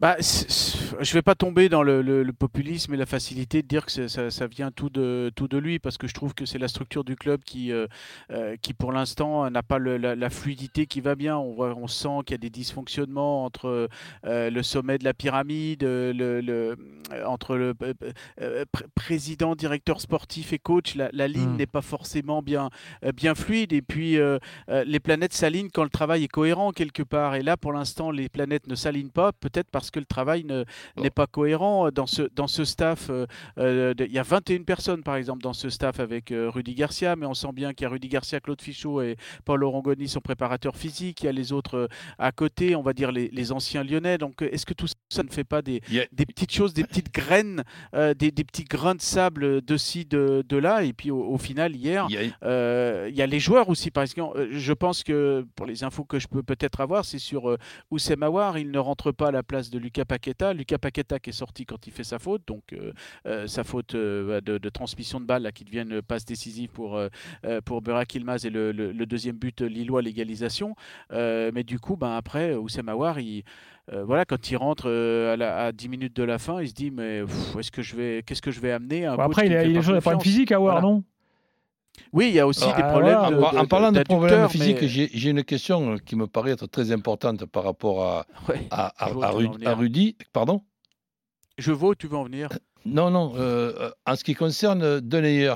Bah, 0.00 0.16
je 0.20 1.12
vais 1.12 1.22
pas 1.22 1.34
tomber 1.34 1.68
dans 1.68 1.82
le, 1.82 2.02
le- 2.02 2.22
le 2.22 2.32
populisme 2.32 2.94
et 2.94 2.96
la 2.96 3.04
facilité 3.04 3.62
de 3.62 3.66
dire 3.66 3.84
que 3.84 4.06
ça, 4.06 4.30
ça 4.30 4.46
vient 4.46 4.70
tout 4.70 4.90
de, 4.90 5.32
tout 5.34 5.48
de 5.48 5.58
lui, 5.58 5.80
parce 5.80 5.98
que 5.98 6.06
je 6.06 6.14
trouve 6.14 6.34
que 6.34 6.46
c'est 6.46 6.58
la 6.60 6.68
structure 6.68 7.02
du 7.02 7.16
club 7.16 7.40
qui, 7.42 7.72
euh, 7.72 7.88
euh, 8.30 8.54
qui 8.62 8.74
pour 8.74 8.92
l'instant, 8.92 9.50
n'a 9.50 9.64
pas 9.64 9.78
le- 9.78 9.96
la, 9.96 10.14
la 10.14 10.30
fluidité 10.30 10.86
qui 10.86 11.00
va 11.00 11.16
bien. 11.16 11.36
On, 11.36 11.52
voit, 11.52 11.74
on 11.76 11.88
sent 11.88 12.20
qu'il 12.26 12.34
y 12.34 12.36
a 12.36 12.38
des 12.38 12.48
dysfonctionnements 12.48 13.44
entre 13.44 13.88
euh, 14.24 14.50
le 14.50 14.62
sommet 14.62 14.98
de 14.98 15.04
la 15.04 15.14
pyramide, 15.14 15.82
le, 15.82 16.76
entre 17.26 17.56
le 17.56 17.74
euh, 17.82 18.64
pr- 18.72 18.86
président, 18.94 19.56
directeur 19.56 20.00
sportif 20.00 20.52
et 20.52 20.60
coach. 20.60 20.94
La, 20.94 21.10
la 21.12 21.26
ligne 21.26 21.48
Mm. 21.54 21.56
n'est 21.56 21.66
pas 21.66 21.82
forcément 21.82 22.40
bien, 22.40 22.70
bien 23.16 23.34
fluide, 23.34 23.72
et 23.72 23.82
puis 23.82 24.16
les 24.68 25.00
planètes 25.00 25.32
s'alignent 25.32 25.70
quand 25.72 25.82
le 25.82 25.90
travail 25.90 26.22
est 26.24 26.28
cohérent 26.28 26.70
quelque 26.70 27.02
part. 27.02 27.34
Et 27.34 27.42
là, 27.42 27.56
pour 27.56 27.72
l'instant, 27.72 28.12
les 28.12 28.28
planètes 28.28 28.68
ne 28.68 28.74
s'alignent 28.76 29.10
pas, 29.10 29.32
peut-être 29.32 29.68
parce 29.72 29.87
que 29.90 29.98
le 30.00 30.06
travail 30.06 30.44
ne- 30.44 30.64
n'est 31.02 31.10
pas 31.10 31.26
cohérent. 31.26 31.90
Dans 31.90 32.06
ce, 32.06 32.22
dans 32.34 32.46
ce 32.46 32.64
staff, 32.64 33.08
euh, 33.10 33.26
euh, 33.58 33.94
de- 33.94 34.04
il 34.04 34.12
y 34.12 34.18
a 34.18 34.22
21 34.22 34.62
personnes, 34.64 35.02
par 35.02 35.16
exemple, 35.16 35.42
dans 35.42 35.52
ce 35.52 35.68
staff 35.70 36.00
avec 36.00 36.30
euh, 36.32 36.50
Rudy 36.50 36.74
Garcia, 36.74 37.16
mais 37.16 37.26
on 37.26 37.34
sent 37.34 37.52
bien 37.52 37.72
qu'il 37.72 37.84
y 37.84 37.86
a 37.86 37.90
Rudy 37.90 38.08
Garcia, 38.08 38.40
Claude 38.40 38.60
Fichot 38.60 39.02
et 39.02 39.16
Paul 39.44 39.62
Orangoni, 39.64 40.08
son 40.08 40.20
préparateur 40.20 40.76
physique. 40.76 41.22
Il 41.22 41.26
y 41.26 41.28
a 41.28 41.32
les 41.32 41.52
autres 41.52 41.76
euh, 41.76 41.86
à 42.18 42.32
côté, 42.32 42.74
on 42.76 42.82
va 42.82 42.92
dire 42.92 43.12
les, 43.12 43.28
les 43.28 43.52
anciens 43.52 43.84
lyonnais. 43.84 44.18
Donc, 44.18 44.42
euh, 44.42 44.48
est-ce 44.52 44.66
que 44.66 44.74
tout 44.74 44.86
ça 45.10 45.22
ne 45.22 45.28
fait 45.30 45.44
pas 45.44 45.62
des, 45.62 45.80
petites 46.26 46.52
choses, 46.52 46.74
des 46.74 46.84
petites 46.84 47.12
graines, 47.12 47.62
euh, 47.94 48.14
des, 48.14 48.30
des 48.30 48.44
petits 48.44 48.64
grains 48.64 48.94
de 48.94 49.00
sable 49.02 49.62
de 49.62 49.76
ci, 49.76 50.04
de, 50.04 50.44
de 50.48 50.56
là? 50.56 50.84
Et 50.84 50.92
puis, 50.92 51.10
au, 51.10 51.20
au 51.22 51.38
final, 51.38 51.74
hier, 51.76 52.06
il 52.10 52.14
y 52.14 52.18
a- 52.18 52.20
euh, 52.44 53.06
il 53.10 53.16
y 53.16 53.22
a 53.22 53.26
les 53.26 53.40
joueurs 53.40 53.68
aussi, 53.68 53.90
par 53.90 54.02
exemple. 54.02 54.38
euh, 54.38 54.48
Je 54.52 54.72
pense 54.72 55.02
que 55.02 55.46
pour 55.56 55.66
les 55.66 55.84
infos 55.84 56.04
que 56.04 56.18
je 56.18 56.28
peux 56.28 56.42
peut-être 56.42 56.80
avoir, 56.80 57.04
c'est 57.04 57.18
sur 57.18 57.50
euh, 57.50 57.56
Oussem 57.90 58.22
Aouar. 58.22 58.58
Il 58.58 58.70
ne 58.70 58.78
rentre 58.78 59.12
pas 59.12 59.28
à 59.28 59.30
la 59.30 59.42
place 59.42 59.70
de 59.70 59.77
Lucas 59.78 60.04
Paqueta. 60.04 60.52
Lucas 60.52 60.78
Paqueta 60.78 61.18
qui 61.18 61.30
est 61.30 61.32
sorti 61.32 61.64
quand 61.66 61.86
il 61.86 61.92
fait 61.92 62.04
sa 62.04 62.18
faute, 62.18 62.42
donc 62.46 62.72
euh, 62.72 62.92
euh, 63.26 63.46
sa 63.46 63.64
faute 63.64 63.94
euh, 63.94 64.40
de, 64.40 64.58
de 64.58 64.68
transmission 64.68 65.20
de 65.20 65.24
balle 65.26 65.42
là, 65.42 65.52
qui 65.52 65.64
devient 65.64 65.84
une 65.88 66.02
passe 66.02 66.24
décisive 66.24 66.68
pour, 66.70 67.00
pour 67.64 67.82
Burak 67.82 68.14
Ilmaz 68.14 68.44
et 68.46 68.50
le, 68.50 68.72
le- 68.72 68.92
le 68.92 69.06
deuxième 69.06 69.36
but 69.36 69.60
lillois, 69.60 70.02
l'égalisation. 70.02 70.74
Mais 71.10 71.62
du 71.64 71.78
coup, 71.78 71.96
ben, 71.96 72.16
après, 72.16 72.54
Oussem 72.54 72.88
Aouar, 72.88 73.18
il. 73.20 73.42
euh, 73.92 74.04
voilà, 74.04 74.24
quand 74.24 74.50
il 74.50 74.56
rentre 74.56 74.84
euh, 74.88 75.32
à, 75.32 75.36
la- 75.36 75.64
à 75.66 75.72
10 75.72 75.88
minutes 75.88 76.16
de 76.16 76.22
la 76.22 76.38
fin, 76.38 76.60
il 76.60 76.68
se 76.68 76.74
dit 76.74 76.90
mais 76.90 77.22
est-ce 77.58 77.70
que 77.70 77.82
je 77.82 77.96
vais, 77.96 78.22
qu'est-ce 78.26 78.42
que 78.42 78.50
je 78.50 78.60
vais 78.60 78.72
amener? 78.72 79.06
Un 79.06 79.18
Après, 79.18 79.46
il 79.46 79.52
a, 79.52 79.62
il 79.64 79.74
pas 79.74 79.80
des 79.80 79.80
problèmes 79.80 80.02
confiance 80.02 80.22
physiques 80.22 80.52
à 80.52 80.58
voir, 80.58 80.80
Voilà. 80.80 80.94
non? 80.94 81.04
Oui, 82.12 82.28
il 82.28 82.34
y 82.34 82.40
a 82.40 82.46
aussi 82.46 82.64
Ah, 82.64 82.76
des 82.76 82.82
voilà. 82.82 82.88
problèmes 82.92 83.18
En- 83.18 83.30
de, 83.30 83.36
en, 83.36 83.52
de- 83.52 83.58
en 83.58 83.66
parlant 83.66 83.92
de 83.92 84.02
problèmes 84.02 84.48
physiques, 84.48 84.78
mais- 84.82 84.88
j'ai 84.88 85.30
une 85.30 85.44
question 85.44 85.96
qui 85.98 86.16
me 86.16 86.26
paraît 86.26 86.52
être 86.52 86.66
très 86.66 86.92
importante 86.92 87.44
par 87.46 87.64
rapport 87.64 88.04
à, 88.04 88.26
Ouais. 88.48 88.66
à, 88.70 88.86
à- 89.04 89.10
à 89.66 89.74
Rudy. 89.74 90.16
Pardon? 90.32 90.62
Je 91.58 91.72
vois 91.72 91.90
où 91.90 91.94
tu 91.94 92.06
veux 92.06 92.16
en 92.16 92.24
venir. 92.24 92.48
Non, 92.84 93.10
non. 93.10 93.34
euh, 93.36 93.72
euh, 93.78 93.90
en 94.06 94.14
ce 94.16 94.24
qui 94.24 94.34
concerne 94.34 95.00
Denayer, 95.00 95.54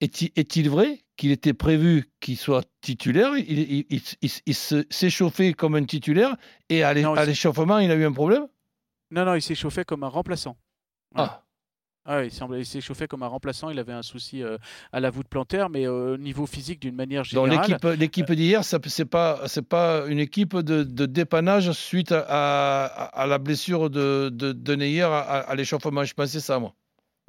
est-il 0.00 0.68
vrai 0.70 1.00
qu'il 1.16 1.30
était 1.32 1.54
prévu 1.54 2.10
qu'il 2.20 2.36
soit 2.36 2.64
titulaire? 2.82 3.36
Il, 3.36 3.58
il- 3.58 3.86
il- 3.90 4.30
il- 4.46 5.10
chauffé 5.10 5.54
comme 5.54 5.74
un 5.74 5.84
titulaire 5.84 6.36
et 6.68 6.82
à 6.82 6.92
l'échauffement, 6.94 7.78
il 7.78 7.90
a 7.90 7.94
eu 7.94 8.04
un 8.04 8.12
problème? 8.12 8.46
Non, 9.10 9.24
non, 9.24 9.34
il 9.34 9.40
chauffé 9.54 9.84
comme 9.84 10.04
un 10.04 10.08
remplaçant. 10.08 10.56
Voilà. 11.14 11.42
Ah, 11.42 11.44
Ah, 12.10 12.24
il 12.24 12.30
semblait- 12.30 12.60
s'est 12.64 12.80
chauffé 12.80 13.06
comme 13.06 13.22
un 13.22 13.26
remplaçant. 13.28 13.68
Il 13.68 13.78
avait 13.78 13.92
un 13.92 14.02
souci 14.02 14.42
euh, 14.42 14.56
à 14.92 14.98
la 15.00 15.10
voûte 15.10 15.28
plantaire, 15.28 15.68
mais 15.68 15.86
euh, 15.86 16.14
au 16.14 16.16
niveau 16.16 16.46
physique, 16.46 16.80
d'une 16.80 16.94
manière 16.96 17.22
générale. 17.22 17.50
l'équipe 17.68 17.84
l'équipe 18.00 18.32
d'hier, 18.32 18.64
ça 18.64 18.78
c'est 19.46 19.68
pas 19.68 20.04
une 20.08 20.18
équipe 20.18 20.56
de, 20.56 20.82
de 20.84 21.06
dépannage 21.06 21.70
suite 21.72 22.10
à, 22.12 22.24
à- 22.26 23.22
à 23.22 23.26
la 23.26 23.36
blessure 23.38 23.90
de, 23.90 24.30
de, 24.32 24.52
à, 25.12 25.20
à 25.40 25.54
l'échauffement. 25.54 26.02
Je 26.04 26.14
pensais 26.14 26.40
ça, 26.40 26.58
moi. 26.58 26.72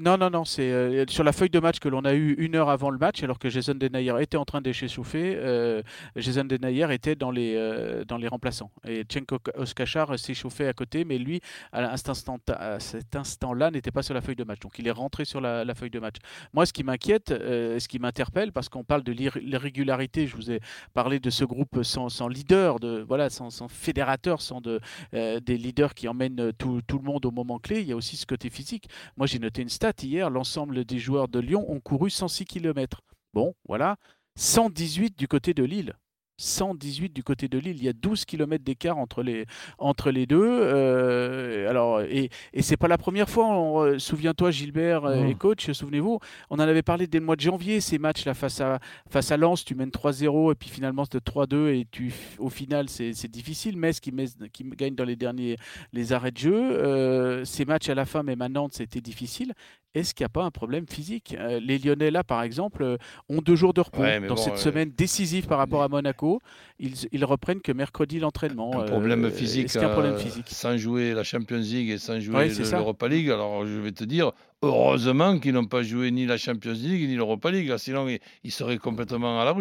Non, 0.01 0.17
non, 0.17 0.29
non, 0.29 0.45
c'est 0.45 0.71
euh, 0.71 1.03
sur 1.09 1.25
la 1.25 1.33
feuille 1.33 1.49
de 1.49 1.59
match 1.59 1.79
que 1.79 1.89
l'on 1.89 2.05
a 2.05 2.13
eu 2.13 2.33
une 2.35 2.55
heure 2.55 2.69
avant 2.69 2.89
le 2.89 2.97
match, 2.97 3.21
alors 3.21 3.37
que 3.37 3.49
Jason 3.49 3.75
Denayer 3.75 4.13
était 4.21 4.37
en 4.37 4.45
train 4.45 4.61
d'échauffer. 4.61 5.35
Euh, 5.35 5.81
Jason 6.15 6.45
Denayer 6.45 6.87
était 6.93 7.15
dans 7.15 7.31
les, 7.31 7.55
euh, 7.57 8.05
dans 8.05 8.15
les 8.15 8.29
remplaçants. 8.29 8.71
Et 8.87 9.03
Tchenko 9.03 9.39
Oskachar 9.55 10.17
s'échauffait 10.17 10.69
à 10.69 10.73
côté, 10.73 11.03
mais 11.03 11.17
lui, 11.17 11.41
à, 11.73 11.97
cet 11.97 13.13
instant-là, 13.13 13.71
n'était 13.71 13.91
pas 13.91 14.01
sur 14.01 14.13
la 14.13 14.21
feuille 14.21 14.37
de 14.37 14.45
match. 14.45 14.61
Donc 14.61 14.79
il 14.79 14.87
est 14.87 14.91
rentré 14.91 15.25
sur 15.25 15.41
la, 15.41 15.65
feuille 15.75 15.89
de 15.89 15.99
match. 15.99 16.15
Moi, 16.53 16.65
ce 16.65 16.71
qui 16.71 16.85
m'inquiète, 16.85 17.31
euh, 17.31 17.77
ce 17.77 17.89
qui 17.89 17.99
m'interpelle, 17.99 18.53
parce 18.53 18.69
qu'on 18.69 18.85
parle 18.85 19.03
de 19.03 19.11
l'irr- 19.11 19.41
l'irrégularité, 19.41 20.27
je 20.27 20.37
vous 20.37 20.49
ai 20.49 20.61
parlé 20.93 21.19
de 21.19 21.29
ce 21.29 21.43
groupe 21.43 21.83
sans, 21.83 22.29
leader, 22.29 22.79
de, 22.79 23.03
voilà, 23.05 23.29
sans, 23.29 23.67
fédérateur, 23.67 24.39
sans 24.39 24.61
de, 24.61 24.79
des 25.11 25.57
leaders 25.57 25.93
qui 25.93 26.07
emmènent 26.07 26.53
tout, 26.57 26.81
tout 26.87 26.99
le 26.99 27.03
monde 27.03 27.25
au 27.25 27.31
moment 27.31 27.59
clé. 27.59 27.81
Il 27.81 27.87
y 27.87 27.91
a 27.91 27.97
aussi 27.97 28.15
ce 28.15 28.25
côté 28.25 28.49
physique. 28.49 28.87
Moi, 29.17 29.27
j'ai 29.27 29.39
noté 29.39 29.61
une 29.61 29.67
stat 29.67 29.88
hier, 30.01 30.29
l'ensemble 30.29 30.85
des 30.85 30.99
joueurs 30.99 31.27
de 31.27 31.39
Lyon 31.39 31.69
ont 31.69 31.79
couru 31.79 32.09
106 32.09 32.45
km. 32.45 33.01
Bon, 33.33 33.53
voilà. 33.67 33.97
118 34.35 35.17
du 35.17 35.27
côté 35.27 35.53
de 35.53 35.63
Lille. 35.63 35.93
118 36.39 37.13
du 37.13 37.23
côté 37.23 37.47
de 37.47 37.57
Lille. 37.59 37.75
Il 37.77 37.83
y 37.83 37.89
a 37.89 37.93
12 37.93 38.25
km 38.25 38.63
d'écart 38.63 38.97
entre 38.97 39.21
les, 39.23 39.45
entre 39.77 40.09
les 40.11 40.25
deux. 40.25 40.41
Euh, 40.43 41.69
alors, 41.69 42.01
et, 42.01 42.29
et 42.53 42.61
c'est 42.61 42.77
pas 42.77 42.87
la 42.87 42.97
première 42.97 43.29
fois. 43.29 43.85
euh, 43.85 43.99
Souviens-toi, 43.99 44.51
Gilbert 44.51 45.05
euh, 45.05 45.25
et 45.25 45.33
Mm. 45.33 45.37
coach, 45.37 45.71
souvenez-vous, 45.71 46.19
on 46.49 46.55
en 46.55 46.59
avait 46.59 46.81
parlé 46.81 47.07
dès 47.07 47.19
le 47.19 47.25
mois 47.25 47.35
de 47.35 47.41
janvier, 47.41 47.81
ces 47.81 47.99
matchs-là 47.99 48.33
face 48.33 48.61
à, 48.61 48.79
face 49.09 49.31
à 49.31 49.37
Lens, 49.37 49.63
tu 49.65 49.75
mènes 49.75 49.89
3-0 49.91 50.51
et 50.51 50.55
puis 50.55 50.69
finalement 50.69 51.03
c'est 51.11 51.23
3-2 51.23 51.67
et 51.73 51.85
tu, 51.91 52.13
au 52.39 52.49
final 52.49 52.89
c'est 52.89 53.13
c'est 53.13 53.27
difficile. 53.29 53.77
Metz 53.77 53.99
qui, 53.99 54.11
met- 54.11 54.25
qui 54.53 54.63
gagne 54.63 54.95
dans 54.95 55.03
les 55.05 55.15
derniers 55.15 55.57
les 55.93 56.13
arrêts 56.13 56.31
de 56.31 56.37
jeu. 56.37 56.53
Euh, 56.55 57.43
ces 57.45 57.65
matchs 57.65 57.89
à 57.89 57.95
la 57.95 58.05
fin, 58.05 58.23
même 58.23 58.41
à 58.41 58.49
Nantes, 58.49 58.73
c'était 58.75 59.01
difficile. 59.01 59.53
Est-ce 59.95 60.13
qu'il 60.13 60.23
n'y 60.23 60.27
a 60.27 60.29
pas 60.29 60.43
un 60.43 60.51
problème 60.51 60.85
physique? 60.87 61.35
Euh, 61.39 61.59
Les 61.59 61.79
Lyonnais, 61.79 62.11
là, 62.11 62.23
par 62.23 62.43
exemple, 62.43 62.83
euh, 62.83 62.97
ont 63.27 63.41
deux 63.41 63.55
jours 63.55 63.73
de 63.73 63.81
repos 63.81 64.01
Ouais, 64.03 64.19
dans 64.19 64.35
bon, 64.35 64.41
cette 64.41 64.53
euh, 64.53 64.57
semaine 64.57 64.91
décisive 64.95 65.47
par 65.47 65.57
rapport 65.57 65.81
à 65.81 65.87
Monaco. 65.87 66.41
Ils, 66.77 66.93
ils 67.11 67.25
reprennent 67.25 67.59
que 67.61 67.71
mercredi 67.71 68.19
l'entraînement. 68.19 68.79
un 68.79 68.85
problème 68.85 69.31
physique, 69.31 69.65
Est-ce 69.65 69.73
qu'il 69.73 69.81
y 69.81 69.85
a 69.85 69.89
un 69.89 69.93
problème 69.93 70.17
physique? 70.17 70.45
sans 70.47 70.77
jouer 70.77 71.13
la 71.15 71.23
Champions 71.23 71.57
League 71.57 71.89
et 71.89 71.97
sans 71.97 72.19
jouer 72.19 72.35
Ouais, 72.35 72.47
le- 72.49 72.71
l'Europa 72.71 73.07
League. 73.07 73.31
Alors 73.31 73.65
je 73.65 73.79
vais 73.79 73.91
te 73.91 74.03
dire, 74.03 74.31
heureusement 74.61 75.39
qu'ils 75.39 75.53
n'ont 75.53 75.65
pas 75.65 75.81
joué 75.81 76.11
ni 76.11 76.25
la 76.27 76.37
Champions 76.37 76.73
League 76.73 77.07
ni 77.09 77.15
l'Europa 77.15 77.49
League. 77.49 77.75
Sinon, 77.77 78.07
ils, 78.43 78.51
seraient 78.51 78.77
complètement 78.77 79.41
à 79.41 79.45
la 79.45 79.53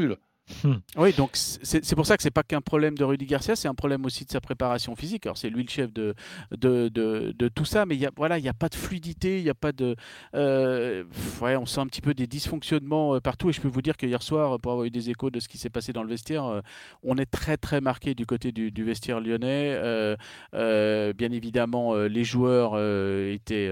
brûle. 0.63 0.81
Oui, 0.97 1.13
donc 1.13 1.31
c'est 1.35 1.95
pour 1.95 2.07
ça 2.07 2.17
que 2.17 2.23
c'est 2.23 2.31
pas 2.31 2.43
qu'un 2.43 2.61
problème 2.61 2.97
de 2.97 3.05
Rudy 3.05 3.27
Garcia, 3.27 3.57
c'est 3.57 3.69
un 3.69 3.75
problème 3.75 4.05
aussi 4.05 4.25
de 4.25 4.31
sa 4.31 4.41
préparation 4.41 4.97
physique. 4.97 5.27
Alors 5.27 5.39
c'est 5.39 5.51
lui 5.51 5.63
le 5.63 5.69
chef 5.69 5.93
de, 5.93 6.15
de, 6.51 6.89
de, 6.89 7.49
tout 7.49 7.65
ça, 7.65 7.87
mais 7.87 7.97
il 7.97 8.01
n'y 8.01 8.07
a 8.49 8.55
pas 8.55 8.69
de 8.69 8.75
fluidité, 8.75 9.39
il 9.39 9.45
n'y 9.45 9.51
a 9.51 9.55
pas 9.55 9.73
de... 9.73 9.97
euh, 10.35 11.05
ouais, 11.41 11.57
on 11.57 11.67
sent 11.67 11.81
un 11.81 11.87
petit 11.87 12.01
peu 12.01 12.15
des 12.15 12.27
dysfonctionnements 12.27 13.15
euh, 13.15 13.21
partout, 13.21 13.51
et 13.51 13.53
je 13.53 13.61
peux 13.61 13.69
vous 13.69 13.83
dire 13.83 13.97
que 13.97 14.07
hier 14.07 14.23
soir, 14.23 14.59
pour 14.61 14.73
avoir 14.73 14.87
eu 14.87 14.91
des 14.91 15.11
échos 15.11 15.31
de 15.31 15.41
ce 15.41 15.49
qui 15.49 15.59
s'est 15.59 15.71
passé 15.71 15.93
dans 15.93 16.03
le 16.03 16.09
vestiaire, 16.09 16.45
euh, 16.45 16.61
on 17.03 17.17
est 17.17 17.27
très 17.27 17.57
très 17.57 17.81
marqué 17.81 18.15
du 18.15 18.27
côté 18.27 18.53
du, 18.53 18.85
vestiaire 18.85 19.21
lyonnais. 19.21 19.79
Bien 20.53 21.33
évidemment, 21.33 21.95
les 21.95 22.25
joueurs 22.25 22.75
étaient 23.31 23.71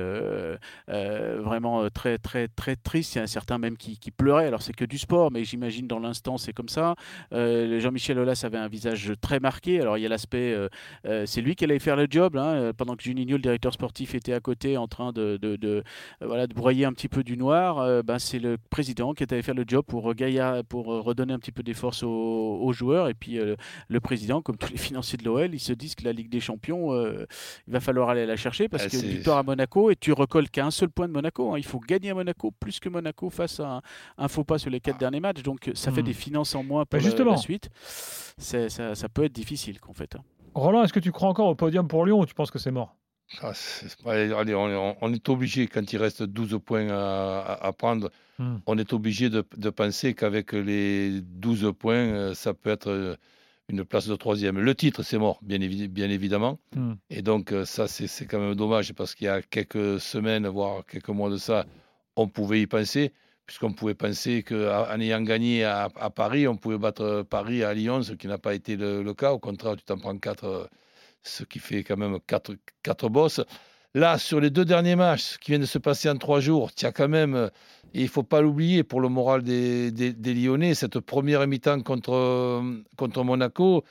vraiment 0.89 1.89
très 1.91 2.19
très 2.19 2.49
très 2.49 2.77
tristes. 2.77 3.15
Il 3.15 3.19
y 3.19 3.21
a 3.21 3.27
certains 3.27 3.59
même 3.59 3.77
qui, 3.77 3.99
qui 3.99 4.11
pleuraient. 4.11 4.47
Alors 4.47 4.63
c'est 4.63 4.73
que 4.73 4.85
du 4.85 4.99
sport, 4.99 5.31
mais 5.31 5.45
j'imagine 5.45 5.87
dans 5.87 5.99
l'instant 5.99 6.39
c'est 6.39 6.53
comme 6.53 6.66
ça. 6.69 6.95
Euh, 7.33 7.81
Jean-Michel 7.81 8.19
Aulas 8.19 8.43
avait 8.45 8.59
un 8.59 8.69
visage 8.69 9.13
très 9.21 9.41
marqué. 9.41 9.81
Alors 9.81 9.99
il 9.99 10.03
y 10.03 10.07
a 10.07 10.09
l'aspect, 10.09 10.53
euh, 10.53 10.69
euh, 11.07 11.25
c'est 11.27 11.41
lui 11.41 11.55
qui 11.55 11.65
allait 11.65 11.79
faire 11.79 11.97
le 11.97 12.07
job, 12.09 12.37
hein, 12.37 12.73
pendant 12.77 12.97
que 12.97 13.03
Juninho, 13.03 13.37
le 13.37 13.43
directeur 13.43 13.73
sportif, 13.73 14.15
était 14.15 14.33
à 14.33 14.41
côté 14.41 14.77
en 14.77 14.89
train 14.89 15.13
de, 15.13 15.37
de, 15.41 15.57
de, 15.57 15.83
voilà, 16.21 16.47
de 16.47 16.55
broyer 16.55 16.85
un 16.85 16.93
petit 16.93 17.09
peu 17.09 17.23
du 17.25 17.37
noir. 17.37 18.03
ben, 18.05 18.19
c'est 18.19 18.39
le 18.39 18.57
président 18.71 19.15
qui 19.15 19.23
est 19.23 19.33
allé 19.33 19.43
faire 19.43 19.55
le 19.55 19.65
job 19.67 19.85
pour, 19.87 20.05
regailla- 20.05 20.63
pour 20.63 20.87
redonner 20.87 21.33
un 21.33 21.39
petit 21.39 21.53
peu 21.53 21.63
des 21.63 21.75
forces 21.75 22.03
aux, 22.03 22.09
aux 22.63 22.73
joueurs. 22.73 23.09
Et 23.09 23.15
puis 23.15 23.39
le 23.89 24.01
président, 24.01 24.43
comme 24.43 24.57
tous 24.57 24.71
les 24.71 24.77
financiers 24.79 25.19
de 25.19 25.25
l'OL, 25.25 25.55
ils 25.55 25.61
se 25.61 25.73
disent 25.73 25.95
que 25.95 26.05
la 26.05 26.13
Ligue 26.13 26.31
des 26.31 26.41
Champions, 26.41 26.93
il 26.95 27.73
va 27.73 27.81
falloir 27.81 28.09
aller 28.09 28.27
la 28.27 28.37
chercher 28.37 28.69
parce 28.69 28.85
Ah, 28.87 28.89
que 28.89 28.97
victoire 28.97 29.39
à 29.39 29.43
Monaco 29.43 29.91
et 29.91 29.97
tu 29.97 30.13
recolles 30.13 30.49
qu'à 30.51 30.65
un 30.67 30.71
seul 30.71 30.89
point 30.91 31.07
de 31.09 31.13
Monaco. 31.13 31.53
hein. 31.55 31.59
Il 31.59 31.65
faut 31.65 31.81
gagner 31.81 32.11
à 32.11 32.15
Monaco 32.15 32.51
plus 32.59 32.81
que 32.81 32.89
Monaco 32.89 33.31
face 33.31 33.61
à 33.61 33.77
un, 33.77 33.83
un 34.19 34.29
faux 34.29 34.45
pas 34.45 34.59
sur 34.59 34.71
les 34.71 34.81
quatre 34.81 34.99
derniers 34.99 35.21
matchs. 35.21 35.43
Donc 35.43 35.71
ça 35.75 35.93
fait 35.93 36.03
Hmm. 36.03 36.05
des 36.07 36.13
finances 36.13 36.55
en 36.57 36.63
moins 36.65 36.85
pour 36.85 36.99
Bah, 36.99 36.99
la- 36.99 37.05
justement. 37.05 37.31
la 37.33 37.37
suite. 37.37 37.69
Ça, 38.39 38.69
ça 38.95 39.09
peut 39.09 39.25
être 39.25 39.33
difficile 39.33 39.81
qu'en 39.81 39.93
fait. 39.93 40.15
hein. 40.17 40.23
Roland, 40.55 40.83
est-ce 40.85 40.93
que 40.93 41.01
tu 41.01 41.13
crois 41.13 41.29
encore 41.29 41.49
au 41.49 41.55
podium 41.55 41.87
pour 41.87 42.05
Lyon 42.07 42.21
ou 42.21 42.27
tu 42.27 42.35
penses 42.35 42.51
que 42.51 42.59
c'est 42.59 42.71
mort? 42.71 42.97
Ah, 43.43 43.53
allez, 44.07 44.33
allez, 44.33 44.55
on, 44.55 45.13
est 45.13 45.29
obligé, 45.29 45.67
quand 45.67 45.93
il 45.93 45.97
reste 45.99 46.23
12 46.23 46.59
points 46.65 46.89
à, 46.91 47.73
prendre, 47.77 48.11
Hmm. 48.39 48.59
on 48.67 48.77
est 48.77 48.93
obligé 48.93 49.31
de, 49.31 49.43
de 49.57 49.71
penser 49.71 50.13
qu'avec 50.13 50.53
les 50.53 51.23
12 51.23 51.73
points, 51.79 51.95
euh, 51.95 52.35
ça 52.35 52.53
peut 52.53 52.69
être 52.69 52.89
euh, 52.91 53.17
une 53.71 53.83
place 53.83 54.07
de 54.07 54.15
troisième. 54.15 54.59
Le 54.59 54.75
titre, 54.75 55.03
c'est 55.03 55.17
mort, 55.17 55.39
bien, 55.43 55.57
évi- 55.59 55.89
bien 55.89 56.11
évidemment. 56.11 56.59
Hmm. 56.75 56.93
Et 57.09 57.23
donc, 57.23 57.53
euh, 57.53 57.65
ça, 57.65 57.89
c'est 57.89 58.07
c'est 58.07 58.27
quand 58.27 58.39
même 58.39 58.55
dommage 58.55 58.93
parce 58.93 59.15
qu'il 59.15 59.25
y 59.25 59.29
a 59.31 59.41
quelques 59.41 59.99
semaines, 60.01 60.47
voire 60.49 60.85
quelques 60.85 61.09
mois 61.09 61.31
de 61.31 61.39
ça, 61.39 61.65
on 62.15 62.29
pouvait 62.29 62.61
y 62.61 62.67
penser, 62.67 63.13
puisqu'on 63.47 63.73
pouvait 63.73 63.95
penser 63.95 64.43
qu'en 64.43 65.01
ayant 65.01 65.23
gagné 65.23 65.65
à, 65.65 65.89
Paris, 66.15 66.49
on 66.49 66.57
pouvait 66.57 66.79
battre 66.79 67.25
Paris 67.29 67.63
à 67.63 67.73
Lyon, 67.75 68.03
ce 68.03 68.13
qui 68.13 68.27
n'a 68.27 68.39
pas 68.39 68.55
été 68.55 68.77
le, 68.77 69.15
cas. 69.15 69.33
Au 69.33 69.39
contraire, 69.39 69.77
tu 69.77 69.85
t'en 69.85 69.99
prends 69.99 70.19
quatre, 70.19 70.45
euh, 70.45 70.67
ce 71.23 71.45
qui 71.45 71.61
fait 71.61 71.85
quand 71.85 71.97
même 71.97 72.19
quatre, 72.27 73.09
bosses. 73.09 73.41
Là, 73.95 74.19
sur 74.19 74.41
les 74.41 74.51
deux 74.51 74.65
derniers 74.65 74.97
matchs 74.97 75.39
qui 75.39 75.53
viennent 75.53 75.63
de 75.63 75.67
se 75.67 75.79
passer 75.79 76.11
en 76.11 76.17
trois 76.17 76.41
jours, 76.41 76.71
as 76.83 76.93
quand 76.93 77.09
même, 77.09 77.35
euh, 77.35 77.49
et 77.95 78.01
il 78.01 78.05
ne 78.05 78.09
faut 78.11 78.25
pas 78.25 78.43
l'oublier 78.43 78.83
pour 78.83 79.01
le 79.01 79.09
moral 79.09 79.43
des, 79.43 79.91
des- 79.91 80.13
des 80.13 80.35
Lyonnais, 80.35 80.75
cette 80.75 81.01
première 81.01 81.47
mi-temps 81.47 81.81
contre, 81.83 82.13
euh, 82.13 82.83
contre 82.97 83.23
Monaco, 83.25 83.85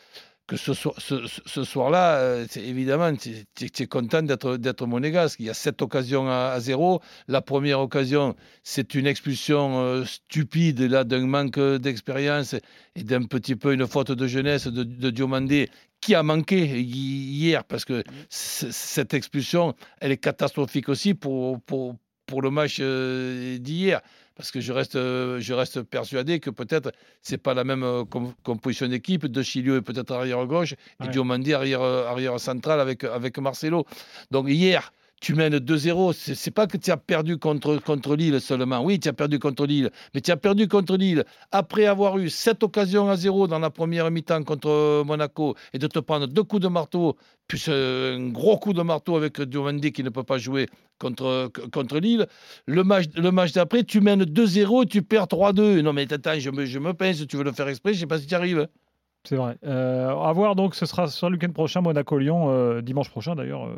que 0.48 0.58
ce, 0.58 0.74
soir- 0.74 0.94
ce, 1.00 1.25
ce- 1.25 1.42
ce 1.46 1.64
soir-là, 1.64 2.18
euh, 2.20 2.46
évidemment, 2.56 3.12
tu 3.16 3.32
es, 3.62 3.88
content 3.88 4.22
d'être 4.22 4.86
monégasque. 4.86 5.40
Il 5.40 5.48
y 5.48 5.50
a 5.50 5.54
sept 5.56 5.82
occasions 5.82 6.30
à, 6.30 6.52
à 6.54 6.60
zéro. 6.60 7.02
La 7.28 7.42
première 7.42 7.80
occasion, 7.80 8.36
c'est 8.64 8.94
une 8.94 9.08
expulsion 9.08 9.80
euh, 9.82 10.06
stupide 10.06 10.82
là 10.82 11.04
d'un 11.04 11.25
manque 11.25 11.60
d'expérience 11.60 12.54
et 12.96 13.04
d'un 13.04 13.24
petit 13.24 13.56
peu 13.56 13.74
une 13.74 13.88
faute 13.88 14.12
de 14.12 14.28
jeunesse 14.28 14.68
de, 14.68 14.84
de 14.84 15.10
Diomandé 15.10 15.70
qui 16.00 16.14
a 16.14 16.22
manqué 16.22 16.80
hi- 16.80 16.84
hier 16.84 17.64
parce 17.64 17.84
que 17.86 18.04
cette 18.30 19.14
expulsion, 19.16 19.74
elle 20.00 20.12
est 20.12 20.18
catastrophique 20.18 20.90
aussi 20.90 21.16
pour, 21.16 21.60
pour, 21.62 21.96
pour 22.28 22.42
le 22.44 22.52
match 22.52 22.78
euh, 22.82 23.58
d'hier. 23.58 24.02
Parce 24.36 24.51
que 24.51 24.60
je 24.60 24.74
reste, 24.74 24.96
euh, 24.98 25.39
je 25.39 25.54
reste 25.54 25.82
persuadé 25.84 26.39
que 26.42 26.50
peut-être 26.50 26.92
c'est 27.22 27.38
pas 27.38 27.54
la 27.54 27.63
même 27.63 27.84
euh, 27.84 28.04
com- 28.04 28.34
composition 28.44 28.88
d'équipe. 28.88 29.25
De 29.25 29.42
Chilio 29.42 29.77
est 29.77 29.82
peut-être 29.82 30.12
arrière 30.12 30.46
gauche 30.46 30.74
et 30.74 31.04
Ouais. 31.04 31.10
Diomandé 31.10 31.54
arrière, 31.54 31.82
euh, 31.82 32.06
arrière 32.08 32.38
central 32.39 32.80
avec, 32.82 33.04
avec 33.06 33.38
Marcelo. 33.39 33.86
Donc 34.32 34.48
hier, 34.50 34.92
tu 35.22 35.34
mènes 35.34 35.57
2-0. 35.57 36.13
C'est 36.13 36.51
pas 36.51 36.67
que 36.67 36.77
tu 36.77 36.91
as 36.91 36.98
perdu 36.98 37.38
contre, 37.38 37.77
contre 37.77 38.15
Lille 38.15 38.39
seulement. 38.41 38.84
Oui, 38.84 39.00
tu 39.00 39.07
as 39.10 39.13
perdu 39.13 39.39
contre 39.39 39.65
Lille. 39.65 39.89
Mais 40.13 40.22
tu 40.22 40.31
as 40.31 40.38
perdu 40.38 40.67
contre 40.67 40.98
Lille 40.98 41.24
après 41.51 41.86
avoir 41.86 42.17
eu 42.17 42.29
sept 42.29 42.63
occasions 42.63 43.10
à 43.10 43.15
zéro 43.15 43.48
dans 43.48 43.60
la 43.60 43.69
première 43.69 44.12
mi-temps 44.12 44.43
contre 44.43 44.69
euh, 44.69 45.03
Monaco 45.03 45.55
et 45.74 45.79
de 45.79 45.88
te 45.88 46.00
prendre 46.00 46.27
deux 46.27 46.43
coups 46.43 46.62
de 46.62 46.67
marteau, 46.67 47.15
euh, 47.69 48.17
un 48.17 48.29
gros 48.29 48.57
coup 48.57 48.74
de 48.74 48.81
marteau 48.81 49.15
avec 49.15 49.41
Diomandé 49.41 49.91
qui 49.91 50.03
ne 50.03 50.10
peut 50.10 50.24
pas 50.24 50.38
jouer 50.38 50.67
contre, 51.00 51.51
contre 51.72 52.00
Lille. 52.00 52.27
Le 52.67 52.84
match, 52.84 53.05
le 53.15 53.31
match 53.31 53.51
d'après, 53.53 53.84
tu 53.84 54.01
mènes 54.01 54.24
2-0 54.24 54.84
et 54.84 54.86
tu 54.88 55.01
perds 55.01 55.25
3-2. 55.27 55.81
Non, 55.81 55.93
mais 55.93 56.12
attends, 56.12 56.38
je 56.39 56.50
me, 56.50 56.65
je 56.65 56.79
me 56.79 56.93
pince, 56.93 57.25
tu 57.27 57.38
veux 57.38 57.43
le 57.43 57.51
faire 57.51 57.67
exprès, 57.67 57.93
je 57.93 58.00
sais 58.01 58.07
pas 58.07 58.19
si 58.19 58.27
tu 58.27 58.36
arrives. 58.36 58.67
C'est 59.27 59.38
vrai. 59.38 59.57
Euh, 59.65 60.10
à 60.15 60.31
voir 60.34 60.55
donc, 60.55 60.75
ce 60.75 60.86
sera 60.86 61.07
sur 61.07 61.29
le 61.29 61.36
week-end 61.38 61.51
prochain, 61.51 61.81
Monaco-Lyon, 61.81 62.51
euh, 62.51 62.81
dimanche 62.81 63.10
prochain 63.10 63.36
d'ailleurs. 63.36 63.65
euh. 63.65 63.77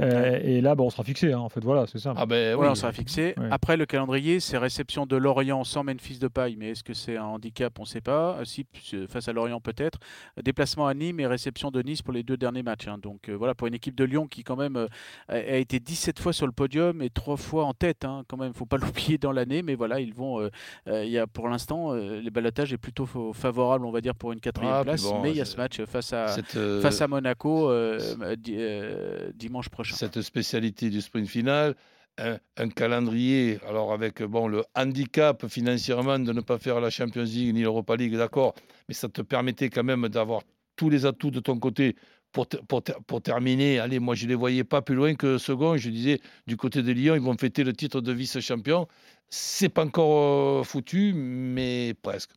Euh, 0.00 0.40
et 0.42 0.60
là, 0.60 0.74
bon, 0.74 0.86
on 0.86 0.90
sera 0.90 1.04
fixé, 1.04 1.32
hein, 1.32 1.38
en 1.38 1.48
fait, 1.48 1.62
voilà, 1.62 1.86
c'est 1.86 1.98
ça. 1.98 2.14
Ah 2.16 2.26
ben 2.26 2.56
Voilà, 2.56 2.70
oui. 2.70 2.72
on 2.72 2.74
sera 2.74 2.90
fixé. 2.92 3.32
Ouais. 3.36 3.46
Après, 3.52 3.76
le 3.76 3.86
calendrier, 3.86 4.40
c'est 4.40 4.58
réception 4.58 5.06
de 5.06 5.14
Lorient 5.16 5.62
sans 5.62 5.84
Memphis 5.84 6.18
de 6.18 6.26
paille. 6.26 6.56
Mais 6.58 6.70
est-ce 6.70 6.82
que 6.82 6.94
c'est 6.94 7.16
un 7.16 7.24
handicap? 7.26 7.72
On 7.78 7.82
ne 7.82 7.86
sait 7.86 8.00
pas. 8.00 8.38
Si, 8.44 8.66
face 9.08 9.28
à 9.28 9.32
Lorient, 9.32 9.60
peut-être. 9.60 9.98
Déplacement 10.42 10.88
à 10.88 10.94
Nîmes 10.94 11.20
et 11.20 11.26
réception 11.28 11.70
de 11.70 11.80
Nice 11.80 12.02
pour 12.02 12.12
les 12.12 12.24
deux 12.24 12.36
derniers 12.36 12.64
matchs. 12.64 12.88
hein. 12.88 12.98
Donc 13.00 13.28
euh, 13.28 13.34
voilà, 13.36 13.54
pour 13.54 13.68
une 13.68 13.74
équipe 13.74 13.94
de 13.94 14.02
Lyon 14.02 14.26
qui, 14.26 14.42
quand 14.42 14.56
même, 14.56 14.76
euh, 14.76 14.88
a, 15.28 15.38
été 15.38 15.78
17 15.78 16.18
fois 16.18 16.32
sur 16.32 16.46
le 16.46 16.52
podium 16.52 17.00
et 17.00 17.10
3 17.10 17.36
fois 17.36 17.64
en 17.64 17.72
tête. 17.72 18.04
hein. 18.04 18.24
Quand 18.26 18.36
même, 18.36 18.48
il 18.48 18.50
ne 18.50 18.56
faut 18.56 18.66
pas 18.66 18.76
l'oublier 18.78 19.18
dans 19.18 19.30
l'année. 19.30 19.62
Mais 19.62 19.76
voilà, 19.76 20.00
ils 20.00 20.12
vont. 20.12 20.40
euh, 20.40 20.50
euh, 20.88 21.04
il 21.04 21.10
y 21.12 21.18
a, 21.18 21.28
pour 21.28 21.48
l'instant, 21.48 21.92
euh, 21.92 22.20
le 22.20 22.30
balotage 22.30 22.72
est 22.72 22.78
plutôt 22.78 23.06
fa- 23.06 23.32
favorable, 23.32 23.86
on 23.86 23.92
va 23.92 24.00
dire, 24.00 24.16
pour 24.16 24.32
une 24.32 24.40
quatrième 24.40 24.74
Ah, 24.74 24.82
place. 24.82 25.04
bon, 25.04 25.20
mais 25.22 25.30
il 25.30 25.36
y 25.36 25.40
a 25.40 25.44
ce 25.44 25.56
match 25.56 25.80
face 25.84 26.12
à, 26.12 26.26
Cette, 26.26 26.56
euh, 26.56 26.80
face 26.80 27.00
à 27.00 27.06
Monaco 27.06 27.70
euh, 27.70 28.34
di- 28.36 28.56
euh, 28.58 29.30
dimanche 29.36 29.68
prochain. 29.68 29.83
Cette 29.92 30.22
spécialité 30.22 30.90
du 30.90 31.00
sprint 31.00 31.28
final, 31.28 31.74
un, 32.18 32.38
un 32.56 32.68
calendrier, 32.68 33.58
alors 33.68 33.92
avec 33.92 34.22
bon, 34.22 34.48
le 34.48 34.64
handicap 34.74 35.46
financièrement 35.48 36.18
de 36.18 36.32
ne 36.32 36.40
pas 36.40 36.58
faire 36.58 36.80
la 36.80 36.90
Champions 36.90 37.24
League 37.24 37.54
ni 37.54 37.62
l'Europa 37.62 37.96
League, 37.96 38.16
d'accord, 38.16 38.54
mais 38.88 38.94
ça 38.94 39.08
te 39.08 39.22
permettait 39.22 39.70
quand 39.70 39.84
même 39.84 40.08
d'avoir 40.08 40.42
tous 40.76 40.90
les 40.90 41.06
atouts 41.06 41.30
de 41.30 41.40
ton 41.40 41.58
côté 41.58 41.96
pour, 42.34 42.48
pour, 42.68 42.82
pour, 42.82 43.22
terminer, 43.22 43.78
allez, 43.78 44.00
moi 44.00 44.16
je 44.16 44.24
ne 44.24 44.30
les 44.30 44.34
voyais 44.34 44.64
pas 44.64 44.82
plus 44.82 44.96
loin 44.96 45.14
que 45.14 45.38
second. 45.38 45.76
Je 45.76 45.88
disais, 45.88 46.20
du 46.48 46.56
côté 46.56 46.82
de 46.82 46.90
Lyon, 46.90 47.14
ils 47.14 47.22
vont 47.22 47.36
fêter 47.38 47.62
le 47.62 47.72
titre 47.72 48.00
de 48.00 48.12
vice-champion. 48.12 48.88
C'est 49.30 49.68
pas 49.68 49.84
encore 49.84 50.60
euh, 50.60 50.64
foutu, 50.64 51.12
mais 51.14 51.94
presque. 52.02 52.30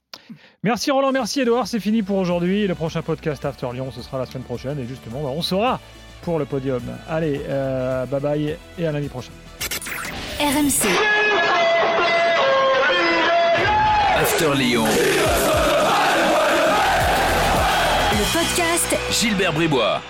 Merci 0.63 0.91
Roland, 0.91 1.11
merci 1.11 1.41
Edouard, 1.41 1.67
c'est 1.67 1.79
fini 1.79 2.03
pour 2.03 2.17
aujourd'hui. 2.17 2.67
Le 2.67 2.75
prochain 2.75 3.01
podcast 3.01 3.43
After 3.43 3.69
Lyon, 3.73 3.91
ce 3.91 4.01
sera 4.03 4.19
la 4.19 4.27
semaine 4.27 4.43
prochaine. 4.43 4.79
Et 4.79 4.85
justement, 4.85 5.23
bah, 5.23 5.29
on 5.29 5.41
saura 5.41 5.81
pour 6.21 6.39
le 6.39 6.45
podium. 6.45 6.81
Allez, 7.09 7.41
euh, 7.47 8.05
bye 8.05 8.19
bye 8.21 8.57
et 8.77 8.87
à 8.87 8.91
lundi 8.91 9.07
prochain. 9.07 9.31
RMC. 10.39 10.87
After 14.19 14.53
Lyon. 14.55 14.85
Le 18.13 18.33
podcast 18.33 18.95
Gilbert 19.11 19.53
Bribois. 19.53 20.01